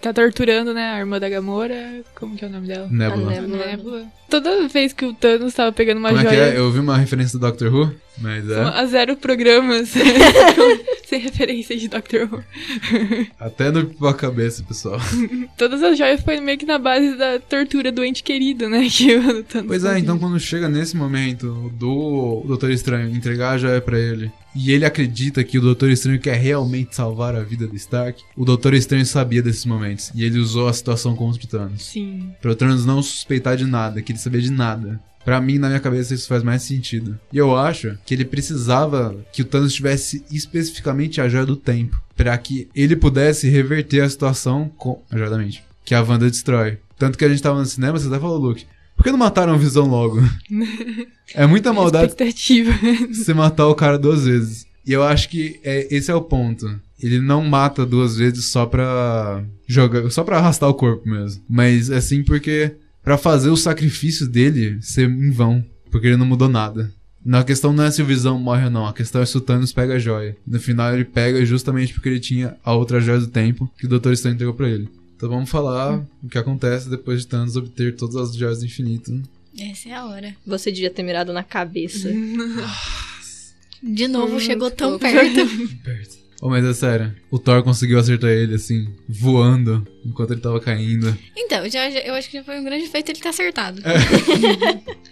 [0.02, 0.90] Tá torturando, né?
[0.90, 2.02] A irmã da Gamora.
[2.14, 2.86] Como que é o nome dela?
[2.90, 3.30] Nebula.
[3.30, 3.66] Nebula.
[3.66, 4.06] Nebula.
[4.28, 6.48] Toda vez que o Thanos tava pegando uma Como é que joia.
[6.50, 6.58] é?
[6.58, 8.60] Eu vi uma referência do Doctor Who, mas é.
[8.60, 9.88] A zero programas.
[11.08, 12.44] Sem referência de Doctor Who.
[13.40, 15.00] Até no a cabeça, pessoal.
[15.56, 18.86] Todas as joias foi meio que na base da tortura do ente querido, né?
[18.90, 23.58] Que o Thanos Pois é, então quando chega nesse momento do Doutor Estranho entregar a
[23.58, 27.66] joia pra ele, e ele acredita que o Doutor Estranho quer realmente salvar a vida
[27.66, 31.46] do Stark, o Doutor Estranho sabia desses momentos, e ele usou a situação contra o
[31.46, 31.84] Thanos.
[31.84, 32.32] Sim.
[32.42, 35.00] Pra o Thanos não suspeitar de nada, que ele sabia de nada.
[35.24, 37.18] Pra mim, na minha cabeça, isso faz mais sentido.
[37.32, 42.00] E eu acho que ele precisava que o Thanos tivesse especificamente a joia do tempo.
[42.16, 45.62] Pra que ele pudesse reverter a situação com a joia da mente.
[45.84, 46.78] Que a Wanda destrói.
[46.98, 48.66] Tanto que a gente tava no cinema, você até falou, Luke.
[48.98, 50.20] Por que não mataram a visão logo?
[51.32, 52.72] é muita maldade Expectativa.
[53.14, 54.66] você matar o cara duas vezes.
[54.84, 56.68] E eu acho que é, esse é o ponto.
[57.00, 61.40] Ele não mata duas vezes só pra jogar, só pra arrastar o corpo mesmo.
[61.48, 62.74] Mas assim porque
[63.04, 66.92] pra fazer o sacrifício dele ser em vão, porque ele não mudou nada.
[67.24, 69.40] Na questão não é se o Visão morre ou não, a questão é se o
[69.40, 70.36] Thanos pega a joia.
[70.44, 73.88] No final ele pega justamente porque ele tinha a outra joia do tempo que o
[73.88, 74.88] Doutor Estranho entregou pra ele.
[75.18, 79.20] Então vamos falar o que acontece depois de Thanos obter todas as joias do infinito.
[79.58, 80.32] Essa é a hora.
[80.46, 82.08] Você devia ter mirado na cabeça.
[83.82, 85.04] De novo Hum, chegou tão pouco.
[85.12, 85.46] perto.
[85.84, 86.18] Perto.
[86.40, 91.18] Oh, mas é sério, o Thor conseguiu acertar ele, assim, voando, enquanto ele tava caindo.
[91.36, 93.82] Então, já, já- eu acho que já foi um grande feito ele ter acertado.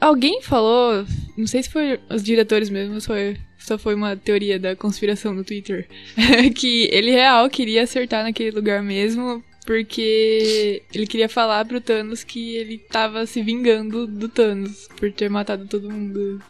[0.00, 1.06] Alguém falou,
[1.38, 5.32] não sei se foi os diretores mesmo, só foi, só foi uma teoria da conspiração
[5.32, 5.88] no Twitter,
[6.54, 12.56] que ele real queria acertar naquele lugar mesmo, porque ele queria falar pro Thanos que
[12.56, 16.40] ele tava se vingando do Thanos por ter matado todo mundo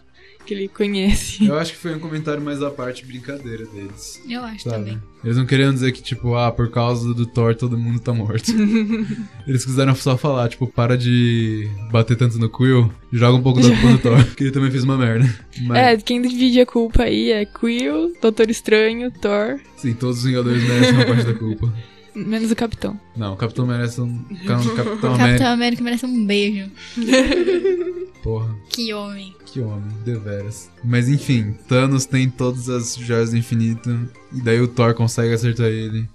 [0.44, 1.44] que ele conhece.
[1.46, 4.20] Eu acho que foi um comentário mais à parte brincadeira deles.
[4.28, 4.76] Eu acho Sabe?
[4.76, 5.02] também.
[5.24, 8.50] Eles não queriam dizer que, tipo, ah, por causa do Thor todo mundo tá morto.
[9.46, 13.68] Eles quiseram só falar, tipo, para de bater tanto no Quill, joga um pouco da
[13.68, 15.32] culpa no Thor, que ele também fez uma merda.
[15.62, 20.24] Mas, É, quem divide a culpa aí é Quill, Doutor Estranho, Thor, sim, todos os
[20.24, 21.72] Vingadores merecem uma parte da culpa.
[22.14, 22.98] Menos o Capitão.
[23.16, 24.22] Não, o Capitão merece um.
[24.46, 25.48] Capitão, Capitão Capitão América.
[25.50, 26.70] América merece um beijo.
[28.22, 29.34] Porra, Que homem.
[29.46, 30.70] que homem, deveras.
[30.84, 33.90] Mas enfim, Thanos tem todas as joias do infinito,
[34.32, 36.08] e daí o Thor consegue acertar ele.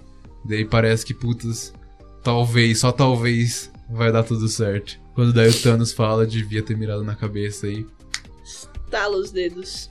[0.45, 1.73] Daí parece que, putas,
[2.23, 4.97] talvez, só talvez, vai dar tudo certo.
[5.13, 7.85] Quando daí o Thanos fala, devia ter mirado na cabeça aí.
[8.89, 9.89] Tala os dedos.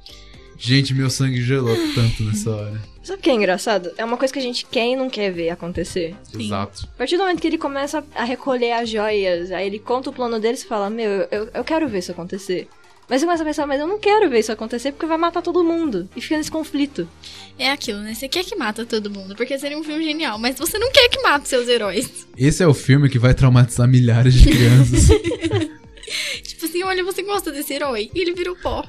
[0.59, 2.80] Gente, meu sangue gelou tanto nessa hora.
[3.07, 3.92] Sabe o que é engraçado?
[3.96, 6.16] É uma coisa que a gente quer e não quer ver acontecer.
[6.24, 6.46] Sim.
[6.46, 6.88] Exato.
[6.92, 10.12] A partir do momento que ele começa a recolher as joias, aí ele conta o
[10.12, 12.66] plano deles e fala: Meu, eu, eu quero ver isso acontecer.
[13.09, 15.40] Mas você começa a pensar, mas eu não quero ver isso acontecer porque vai matar
[15.40, 16.09] todo mundo.
[16.16, 17.09] E fica nesse conflito.
[17.57, 18.12] É aquilo, né?
[18.12, 21.09] Você quer que mata todo mundo, porque seria um filme genial, mas você não quer
[21.09, 22.26] que mate seus heróis.
[22.36, 25.07] Esse é o filme que vai traumatizar milhares de crianças.
[26.42, 28.11] Tipo assim, olha, você gosta desse herói?
[28.12, 28.84] E ele virou pó.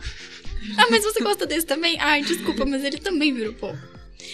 [0.75, 1.99] Ah, mas você gosta desse também?
[1.99, 3.75] Ai, desculpa, mas ele também virou pó.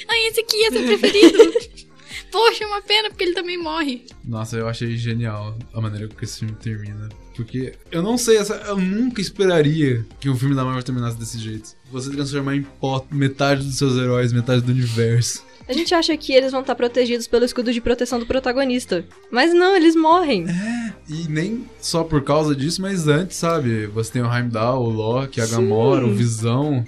[0.07, 1.37] Ai, esse aqui é seu preferido.
[2.31, 4.05] Poxa, é uma pena, porque ele também morre.
[4.25, 7.09] Nossa, eu achei genial a maneira que esse filme termina.
[7.35, 11.37] Porque eu não sei, essa, eu nunca esperaria que um filme da Marvel terminasse desse
[11.39, 11.75] jeito.
[11.91, 15.43] Você transformar em pó metade dos seus heróis, metade do universo.
[15.67, 19.05] A gente acha que eles vão estar protegidos pelo escudo de proteção do protagonista.
[19.31, 20.45] Mas não, eles morrem.
[21.07, 23.87] E nem só por causa disso, mas antes, sabe?
[23.87, 26.83] Você tem o Heimdall, o Loki, a Gamora, o Visão.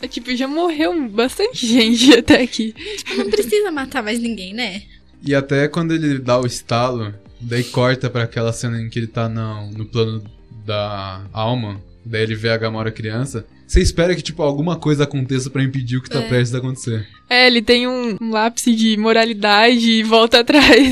[0.00, 2.72] É tipo, já morreu bastante gente até aqui.
[2.98, 4.82] Tipo, não precisa matar mais ninguém, né?
[5.24, 9.08] E até quando ele dá o estalo, daí corta pra aquela cena em que ele
[9.08, 10.22] tá no, no plano
[10.64, 13.44] da alma, daí ele vê a Gamora criança.
[13.66, 16.28] Você espera que, tipo, alguma coisa aconteça pra impedir o que tá É.
[16.28, 17.06] prestes a acontecer.
[17.28, 20.90] É, ele tem um, um lápis de moralidade e volta atrás.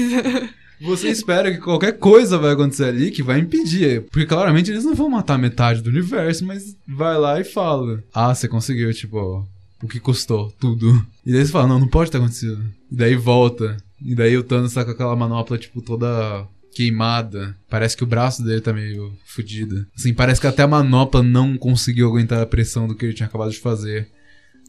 [0.81, 4.03] Você espera que qualquer coisa vai acontecer ali que vai impedir.
[4.03, 8.03] Porque claramente eles não vão matar metade do universo, mas vai lá e fala.
[8.13, 9.47] Ah, você conseguiu, tipo,
[9.83, 10.53] o que custou?
[10.61, 11.05] Tudo.
[11.25, 12.63] E daí você fala, não, não pode ter acontecido.
[12.91, 13.77] E daí volta.
[14.05, 17.57] E daí o Thanos tá com aquela manopla, tipo, toda queimada.
[17.71, 19.87] Parece que o braço dele tá meio fudido.
[19.97, 23.27] Assim, parece que até a manopla não conseguiu aguentar a pressão do que ele tinha
[23.27, 24.09] acabado de fazer.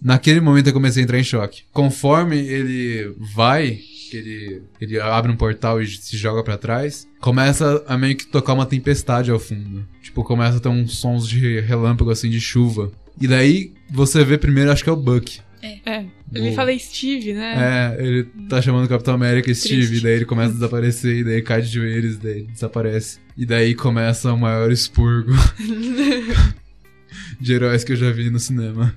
[0.01, 1.63] Naquele momento eu comecei a entrar em choque.
[1.73, 3.79] Conforme ele vai,
[4.09, 8.27] que ele, ele abre um portal e se joga pra trás, começa a meio que
[8.27, 9.87] tocar uma tempestade ao fundo.
[10.01, 12.91] Tipo, começa a ter uns sons de relâmpago assim de chuva.
[13.19, 15.39] E daí você vê primeiro, acho que é o Buck.
[15.61, 16.55] É, ele Boa.
[16.55, 17.95] fala Steve, né?
[17.97, 19.97] É, ele tá chamando o Capitão América Steve, Triste.
[19.97, 23.19] e daí ele começa a desaparecer, e daí cai de joelhos, e daí desaparece.
[23.35, 25.33] E daí começa o maior expurgo
[27.41, 28.93] de heróis que eu já vi no cinema.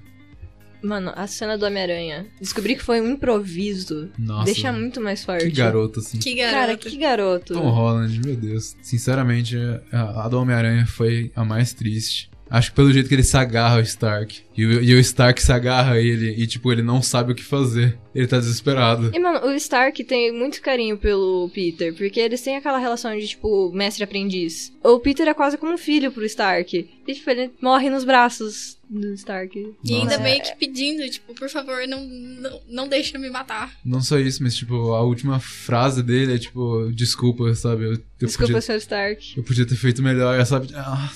[0.82, 2.26] Mano, a cena do Homem-Aranha.
[2.40, 4.10] Descobri que foi um improviso.
[4.18, 5.44] Nossa, Deixa muito mais forte.
[5.44, 6.18] que garoto, assim.
[6.18, 6.88] Que Cara, garoto.
[6.88, 7.54] que garoto.
[7.54, 8.76] Tom Holland, meu Deus.
[8.82, 9.56] Sinceramente,
[9.92, 12.30] a a do Homem-Aranha foi a mais triste.
[12.50, 14.42] Acho que pelo jeito que ele se agarra ao Stark.
[14.56, 17.34] E o, e o Stark se agarra a ele e, tipo, ele não sabe o
[17.34, 17.96] que fazer.
[18.12, 19.10] Ele tá desesperado.
[19.14, 23.28] E, mano, o Stark tem muito carinho pelo Peter, porque eles têm aquela relação de,
[23.28, 24.72] tipo, mestre-aprendiz.
[24.82, 26.88] O Peter é quase como um filho pro Stark.
[27.06, 29.56] E, tipo, ele morre nos braços do Stark.
[29.84, 30.18] E ainda Nossa.
[30.22, 33.72] meio que pedindo, tipo, por favor, não, não, não deixa eu me matar.
[33.84, 37.84] Não só isso, mas, tipo, a última frase dele é, tipo, desculpa, sabe?
[37.84, 39.34] Eu, eu, Desculpa, podia, seu Stark.
[39.36, 40.68] eu podia ter feito melhor, sabe?
[40.74, 41.10] Ah,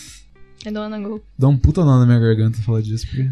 [0.72, 1.22] Don't wanna go.
[1.38, 3.30] dá um puta nó na minha garganta falar disso, porque...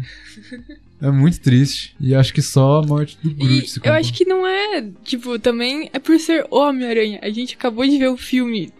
[1.01, 1.93] É muito triste.
[1.99, 5.37] E acho que só a morte do Groot se eu acho que não é, tipo,
[5.37, 7.19] também é por ser o Homem-Aranha.
[7.21, 8.71] A gente acabou de ver o filme,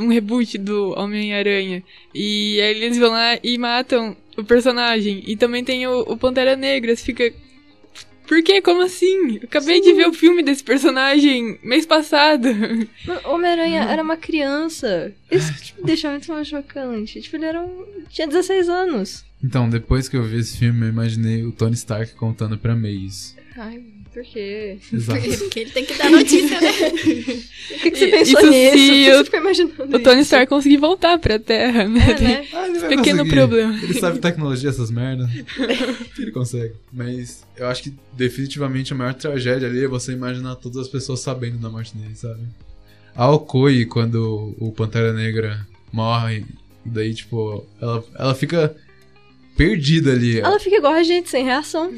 [0.00, 1.84] um reboot do Homem-Aranha.
[2.12, 5.22] E aí eles vão lá e matam o personagem.
[5.24, 6.96] E também tem o, o Pantera Negra.
[6.96, 7.32] Você fica.
[8.28, 8.60] Por quê?
[8.60, 9.36] Como assim?
[9.36, 12.46] Eu acabei de ver o filme desse personagem mês passado.
[13.24, 15.12] Homem-Aranha era uma criança.
[15.30, 17.22] Isso que me deixa muito mais chocante.
[17.22, 17.86] Tipo, ele era um...
[18.10, 19.24] tinha 16 anos.
[19.42, 22.92] Então, depois que eu vi esse filme, eu imaginei o Tony Stark contando pra May
[22.92, 23.34] isso.
[23.56, 23.82] Ai,
[24.22, 24.78] por quê?
[24.92, 25.20] Exato.
[25.38, 26.70] Porque ele tem que dar notícia, né?
[26.70, 28.76] O que, que você E- pensou isso nisso?
[28.76, 30.20] se o- você ficou imaginando O Tony?
[30.22, 32.00] Stark conseguir voltar pra Terra, né?
[32.10, 32.46] É, né?
[32.52, 33.30] Ah, ele vai Pequeno conseguir.
[33.36, 33.78] problema.
[33.82, 35.28] Ele sabe tecnologia, essas merdas.
[36.18, 36.74] ele consegue.
[36.92, 41.20] Mas eu acho que definitivamente a maior tragédia ali é você imaginar todas as pessoas
[41.20, 42.40] sabendo da morte dele, sabe?
[43.14, 46.44] A Okoi, quando o Pantera Negra morre,
[46.84, 48.74] e daí, tipo, ela, ela fica
[49.56, 50.38] perdida ali.
[50.40, 51.92] Ela fica igual a gente, sem reação.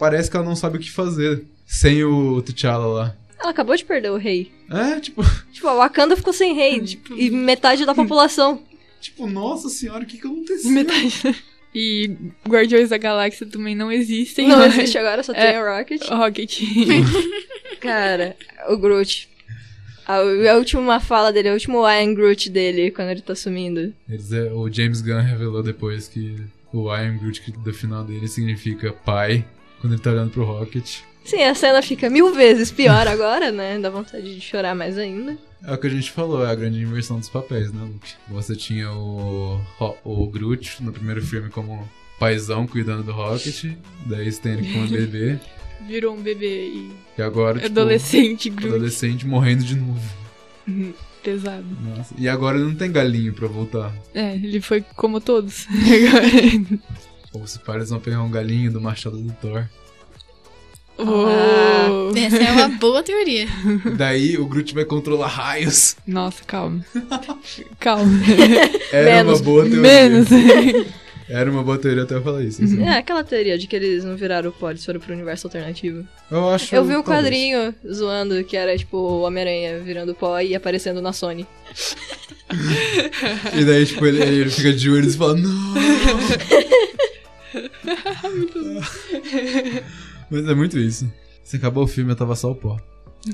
[0.00, 3.16] Parece que ela não sabe o que fazer sem o T'Challa lá.
[3.38, 4.50] Ela acabou de perder o rei.
[4.70, 5.22] É, tipo,
[5.52, 6.82] Tipo, a Wakanda ficou sem rei.
[7.16, 8.62] E metade da população.
[9.00, 10.70] tipo, nossa senhora, o que que aconteceu?
[10.72, 11.36] Metade.
[11.72, 12.16] E
[12.48, 14.48] Guardiões da Galáxia também não existem.
[14.48, 14.66] Não né?
[14.66, 15.52] existe agora, só É.
[15.52, 16.02] tem o Rocket.
[16.08, 16.60] Rocket.
[17.80, 18.34] Cara,
[18.68, 19.28] o Groot.
[20.04, 23.94] A, a última fala dele, a última Iron Groot dele, quando ele tá sumindo.
[24.08, 26.34] Eles, é, o James Gunn revelou depois que
[26.72, 29.44] o I am Groot que do final dele significa pai,
[29.80, 30.98] quando ele tá olhando pro Rocket.
[31.24, 33.78] Sim, a cena fica mil vezes pior agora, né?
[33.78, 35.36] Dá vontade de chorar mais ainda.
[35.62, 38.12] É o que a gente falou, é a grande inversão dos papéis, né, Luke?
[38.30, 39.60] Você tinha o,
[40.04, 41.86] o Groot no primeiro filme como
[42.18, 43.64] paizão cuidando do Rocket,
[44.06, 45.38] daí você tem ele como bebê,
[45.86, 48.68] Virou um bebê e e agora, tipo, adolescente, Groot.
[48.74, 50.00] adolescente morrendo de novo.
[51.22, 51.66] Pesado.
[51.82, 52.14] Nossa.
[52.16, 53.92] E agora ele não tem galinho pra voltar.
[54.14, 55.66] É, ele foi como todos.
[57.32, 59.64] Ou se para, eles vão pegar um galinho do machado do Thor.
[60.98, 62.12] Oh.
[62.14, 63.46] Essa é uma boa teoria.
[63.96, 65.96] Daí o Groot vai controlar raios.
[66.06, 66.84] Nossa, calma.
[67.80, 68.12] Calma.
[68.92, 69.40] Era Menos.
[69.40, 69.80] uma boa teoria.
[69.80, 70.28] Menos.
[71.26, 72.62] Era uma boa teoria até eu falar isso.
[72.62, 72.82] assim.
[72.82, 76.06] É, aquela teoria de que eles não viraram o pó, eles foram pro universo alternativo.
[76.30, 76.74] Eu acho.
[76.74, 77.22] Eu vi um talvez.
[77.22, 81.46] quadrinho zoando que era tipo o Homem-Aranha virando pó e aparecendo na Sony.
[83.54, 85.74] E daí, tipo, ele, ele fica de olhos e fala, não!
[90.30, 91.10] Mas é muito isso.
[91.42, 92.76] Se acabou o filme, eu tava só o pó.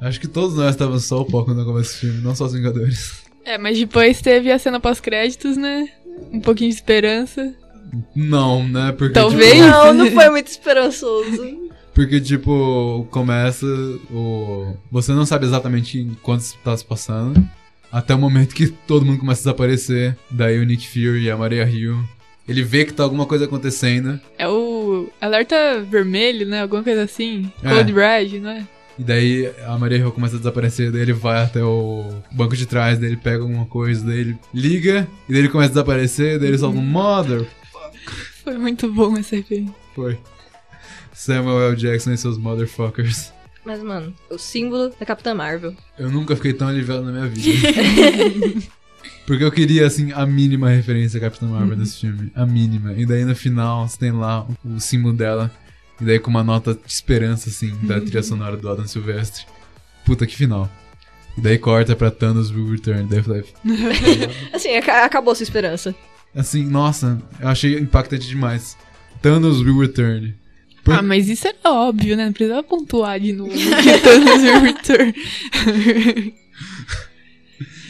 [0.00, 2.52] Acho que todos nós estávamos só o pó quando começa o filme, não só os
[2.52, 3.24] Vingadores.
[3.44, 5.88] É, mas depois teve a cena pós-créditos, né?
[6.32, 7.54] Um pouquinho de esperança.
[8.14, 8.92] Não, né?
[8.92, 9.52] Porque, Talvez.
[9.52, 11.70] Tipo, Não, não foi muito esperançoso.
[11.94, 13.66] porque, tipo, começa
[14.10, 14.74] o.
[14.90, 17.40] Você não sabe exatamente em quanto tá se passando.
[17.96, 20.14] Até o momento que todo mundo começa a desaparecer.
[20.30, 21.96] Daí o Nick Fury e a Maria Hill.
[22.46, 24.20] Ele vê que tá alguma coisa acontecendo.
[24.36, 26.60] É o alerta vermelho, né?
[26.60, 27.50] Alguma coisa assim.
[27.62, 27.70] É.
[27.70, 28.68] Code Red, né?
[28.98, 32.66] E daí a Maria Hill começa a desaparecer, daí ele vai até o banco de
[32.66, 36.38] trás, daí ele pega alguma coisa, daí ele liga, e daí ele começa a desaparecer,
[36.38, 37.46] daí ele solta um Mother.
[38.44, 39.74] Foi muito bom essa referência.
[39.94, 40.18] Foi.
[41.14, 41.76] Samuel L.
[41.76, 43.32] Jackson e seus motherfuckers.
[43.66, 45.74] Mas, mano, o símbolo da Capitã Marvel.
[45.98, 47.50] Eu nunca fiquei tão aliviado na minha vida.
[49.26, 52.30] Porque eu queria, assim, a mínima referência a Capitã Marvel desse filme.
[52.34, 52.92] A mínima.
[52.92, 55.50] E daí no final você tem lá o símbolo dela.
[56.00, 59.44] E daí com uma nota de esperança, assim, da trilha sonora do Adam Silvestre.
[60.04, 60.70] Puta que final.
[61.36, 63.08] E daí corta pra Thanos Will Return.
[63.08, 63.44] Daí eu falei,
[64.54, 65.92] Assim, aca- acabou sua esperança.
[66.34, 68.76] assim, nossa, eu achei impactante demais.
[69.20, 70.34] Thanos Will Return.
[70.86, 72.26] Por- Ah, mas isso era óbvio, né?
[72.26, 73.50] Não precisava pontuar de novo.
[74.62, 75.12] return.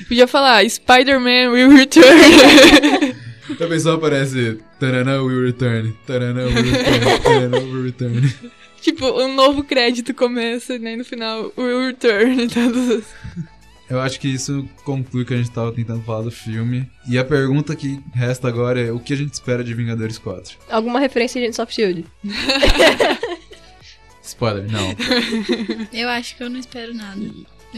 [0.08, 2.06] Podia falar Spider-Man will return.
[3.58, 5.94] Também só aparece Tarana Will Return.
[6.06, 7.18] Tarana Will Return.
[7.22, 8.34] Tarana Will Return.
[8.80, 10.94] tipo, um novo crédito começa, né?
[10.94, 12.48] E no final, will return.
[12.48, 13.04] Todos os...
[13.88, 16.90] Eu acho que isso conclui o que a gente tava tentando falar do filme.
[17.08, 20.58] E a pergunta que resta agora é: o que a gente espera de Vingadores 4?
[20.68, 22.04] Alguma referência de Agents of Shield.
[24.22, 24.94] Spoiler, não.
[25.92, 27.20] Eu acho que eu não espero nada.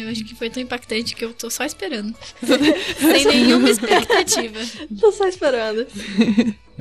[0.00, 2.14] Eu acho que foi tão impactante que eu tô só esperando.
[3.00, 4.58] Sem nenhuma expectativa.
[5.00, 5.86] Tô só esperando.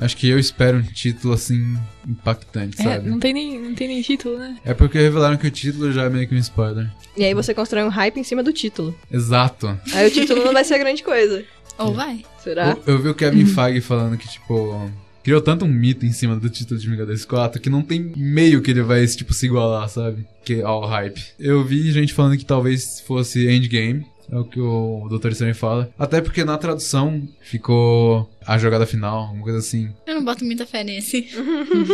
[0.00, 3.10] Acho que eu espero um título assim impactante, É, sabe?
[3.10, 4.56] não tem, nem, não tem nem título, né?
[4.64, 6.88] É porque revelaram que o título já é meio que um spoiler.
[7.16, 8.94] E aí você constrói um hype em cima do título.
[9.10, 9.76] Exato.
[9.92, 11.44] Aí o título não vai ser grande coisa.
[11.78, 12.24] Ou vai.
[12.44, 12.76] Será?
[12.86, 14.88] Eu, eu vi o Kevin Feige falando que, tipo,
[15.22, 18.62] criou tanto um mito em cima do título de Vingadores 4 que não tem meio
[18.62, 20.26] que ele vai, tipo, se igualar, sabe?
[20.44, 21.22] Que ao hype.
[21.38, 24.06] Eu vi gente falando que talvez fosse Endgame.
[24.30, 25.30] É o que o Dr.
[25.30, 25.90] Strange fala.
[25.98, 29.90] Até porque na tradução ficou a jogada final, uma coisa assim.
[30.06, 31.28] Eu não boto muita fé nesse.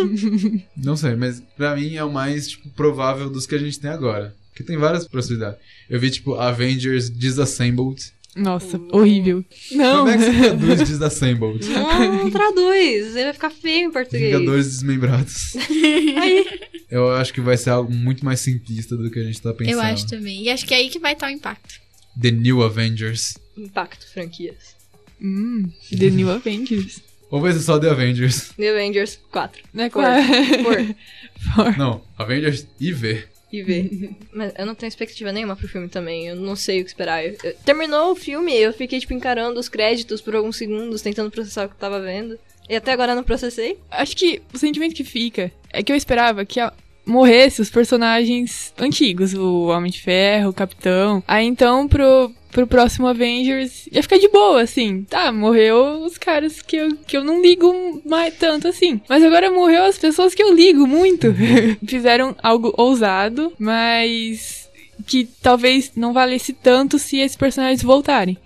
[0.77, 3.91] Não sei, mas pra mim é o mais, tipo, provável dos que a gente tem
[3.91, 4.35] agora.
[4.55, 5.59] Que tem várias possibilidades.
[5.89, 8.13] Eu vi, tipo, Avengers Disassembled.
[8.37, 9.45] Nossa, horrível.
[9.73, 9.99] Não.
[9.99, 11.69] Como é que se traduz Disassembled?
[11.69, 13.15] Não, não traduz.
[13.15, 14.23] Ele vai ficar feio em português.
[14.33, 15.57] Vingadores Desmembrados.
[16.21, 16.47] Aí.
[16.91, 19.75] Eu acho que vai ser algo muito mais simplista do que a gente tá pensando.
[19.75, 20.43] Eu acho também.
[20.43, 21.75] E acho que é aí que vai estar o impacto.
[22.21, 23.37] The New Avengers.
[23.57, 24.75] Impacto, franquias.
[25.21, 27.03] Hum, The New Avengers.
[27.31, 28.51] Ou vai ser só The Avengers?
[28.57, 29.63] The Avengers 4.
[29.73, 30.03] Né, For.
[30.03, 30.23] qual-
[30.63, 30.95] For.
[31.55, 31.79] For.
[31.79, 33.25] Não, Avengers e V.
[33.59, 34.11] E ver.
[34.33, 36.27] Mas eu não tenho expectativa nenhuma pro filme também.
[36.29, 37.25] Eu não sei o que esperar.
[37.25, 41.31] Eu- eu- terminou o filme, eu fiquei, tipo, encarando os créditos por alguns segundos, tentando
[41.31, 42.39] processar o que eu tava vendo.
[42.69, 43.79] E até agora eu não processei.
[43.91, 46.73] Acho que o sentimento que fica é que eu esperava que a-
[47.07, 51.23] morresse os personagens antigos, o Homem de Ferro, o Capitão.
[51.27, 55.03] Aí então pro, pro próximo Avengers ia ficar de boa, assim.
[55.03, 59.01] Tá, morreu os caras que eu, que eu não ligo mais tanto assim.
[59.09, 61.35] Mas agora morreu as pessoas que eu ligo muito.
[61.87, 64.69] Fizeram algo ousado, mas
[65.07, 68.39] que talvez não valesse tanto se esses personagens voltarem.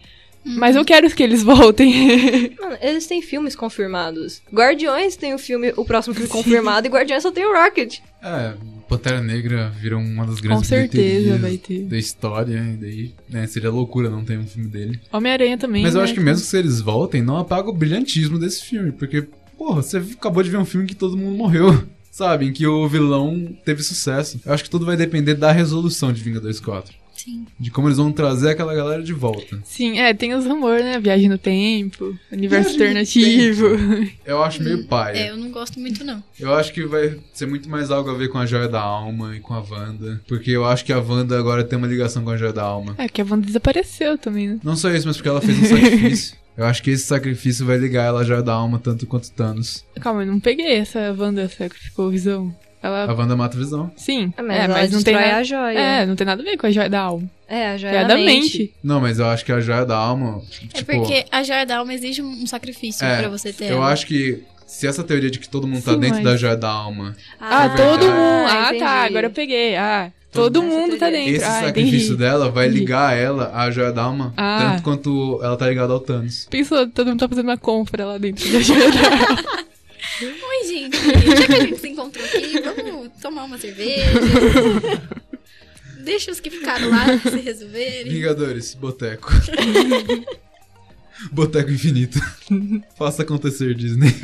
[0.44, 2.54] Mas eu quero que eles voltem.
[2.58, 4.40] Mano, eles têm filmes confirmados.
[4.52, 7.98] Guardiões tem o filme, o próximo filme confirmado, e Guardiões só tem o Rocket.
[8.22, 8.54] É,
[8.88, 11.84] Pantera Negra virou uma das grandes Com certeza vai ter.
[11.84, 14.98] da história, e daí né, seria loucura não ter um filme dele.
[15.12, 15.82] Homem-Aranha também.
[15.82, 16.04] Mas eu né?
[16.04, 19.26] acho que mesmo que eles voltem, não apaga o brilhantismo desse filme, porque,
[19.58, 22.46] porra, você acabou de ver um filme que todo mundo morreu, sabe?
[22.46, 24.40] Em que o vilão teve sucesso.
[24.44, 26.94] Eu acho que tudo vai depender da resolução de Vingadores 4.
[27.28, 27.46] Sim.
[27.60, 29.60] De como eles vão trazer aquela galera de volta.
[29.64, 30.98] Sim, é, tem os rumores, né?
[30.98, 33.66] Viagem no tempo, universo Viagem alternativo.
[34.24, 35.26] Eu acho meio É, paia.
[35.28, 36.22] eu não gosto muito, não.
[36.40, 39.36] Eu acho que vai ser muito mais algo a ver com a Joia da Alma
[39.36, 40.20] e com a Wanda.
[40.26, 42.94] Porque eu acho que a Wanda agora tem uma ligação com a Joia da Alma.
[42.96, 44.58] É, que a Wanda desapareceu também, né?
[44.64, 46.36] Não só isso, mas porque ela fez um sacrifício.
[46.56, 49.84] Eu acho que esse sacrifício vai ligar ela à Joia da Alma tanto quanto Thanos.
[50.00, 52.54] Calma, eu não peguei essa Wanda sacrificou visão.
[52.82, 53.04] Ela.
[53.10, 53.90] A Wanda mata a visão.
[53.96, 55.36] Sim, Ah, mas é, ela mas não tem nada.
[55.36, 55.78] a joia.
[55.78, 57.28] É, não tem nada a ver com a joia da alma.
[57.48, 58.72] É, a joia É a da mente.
[58.84, 60.42] Não, mas eu acho que a Joia da Alma.
[60.74, 63.78] É Tipo, porque a joia da alma exige um sacrifício É, pra você ter eu
[63.78, 63.86] ela.
[63.90, 66.56] acho que se essa teoria de que todo mundo tá Sim, dentro mas- da Joia
[66.56, 67.16] da Alma.
[67.40, 68.06] Ah, é todo verdade.
[68.06, 68.48] mundo.
[68.50, 68.78] Ah, entendi.
[68.80, 69.76] tá, agora eu peguei.
[69.76, 71.34] Ah, todo Essa mundo tá dentro.
[71.36, 72.16] Esse ah, sacrifício entendi.
[72.18, 72.80] dela vai Entendi.
[72.80, 74.58] ligar ela à Joia da Alma Ah.
[74.72, 76.46] tanto quanto ela tá ligada ao Thanos.
[76.50, 79.42] Pensou, todo mundo tá fazendo uma compra lá dentro da joia da alma.
[80.20, 80.96] Oi, gente.
[80.96, 84.02] Já que a gente se encontrou aqui, vamos tomar uma cerveja.
[86.00, 88.12] Deixa os que ficaram lá se resolverem.
[88.12, 89.30] Vingadores, Boteco.
[91.32, 92.18] Boteco Infinito.
[92.96, 94.14] Faça acontecer, Disney.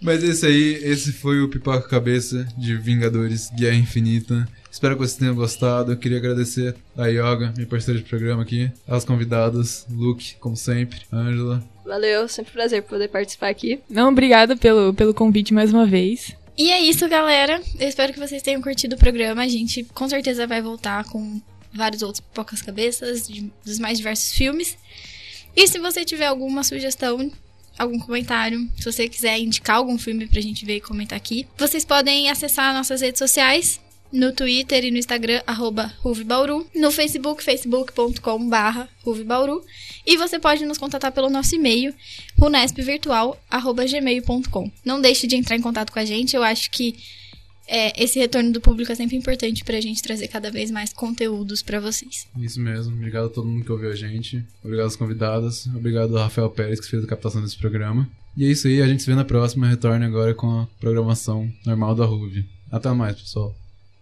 [0.00, 4.46] Mas esse aí, esse foi o Pipoca Cabeça de Vingadores Guerra Infinita.
[4.74, 5.92] Espero que vocês tenham gostado.
[5.92, 11.02] Eu queria agradecer a Yoga, minha parceira de programa aqui, as convidadas, Luke, como sempre,
[11.12, 11.62] Ângela.
[11.86, 13.78] Valeu, sempre um prazer poder participar aqui.
[13.88, 16.34] Não, obrigada pelo, pelo convite mais uma vez.
[16.58, 17.62] E é isso, galera.
[17.78, 19.42] Eu espero que vocês tenham curtido o programa.
[19.42, 21.40] A gente com certeza vai voltar com
[21.72, 24.76] vários outros pipocas cabeças de- dos mais diversos filmes.
[25.54, 27.30] E se você tiver alguma sugestão,
[27.78, 31.84] algum comentário, se você quiser indicar algum filme pra gente ver e comentar aqui, vocês
[31.84, 33.80] podem acessar nossas redes sociais.
[34.14, 36.64] No Twitter e no Instagram, arroba Ruvibauru.
[36.72, 39.60] No Facebook, facebook.com barra Ruvibauru.
[40.06, 41.92] E você pode nos contatar pelo nosso e-mail,
[42.38, 44.70] runespvirtual.gmail.com.
[44.84, 46.36] Não deixe de entrar em contato com a gente.
[46.36, 46.94] Eu acho que
[47.66, 51.60] é, esse retorno do público é sempre importante pra gente trazer cada vez mais conteúdos
[51.60, 52.28] pra vocês.
[52.38, 52.94] Isso mesmo.
[52.94, 54.44] Obrigado a todo mundo que ouviu a gente.
[54.62, 55.66] Obrigado às convidadas.
[55.66, 58.08] Obrigado ao Rafael Pérez que fez a captação desse programa.
[58.36, 58.80] E é isso aí.
[58.80, 59.66] A gente se vê na próxima.
[59.66, 62.48] Retorne agora com a programação normal da Ruve.
[62.70, 63.56] Até mais, pessoal.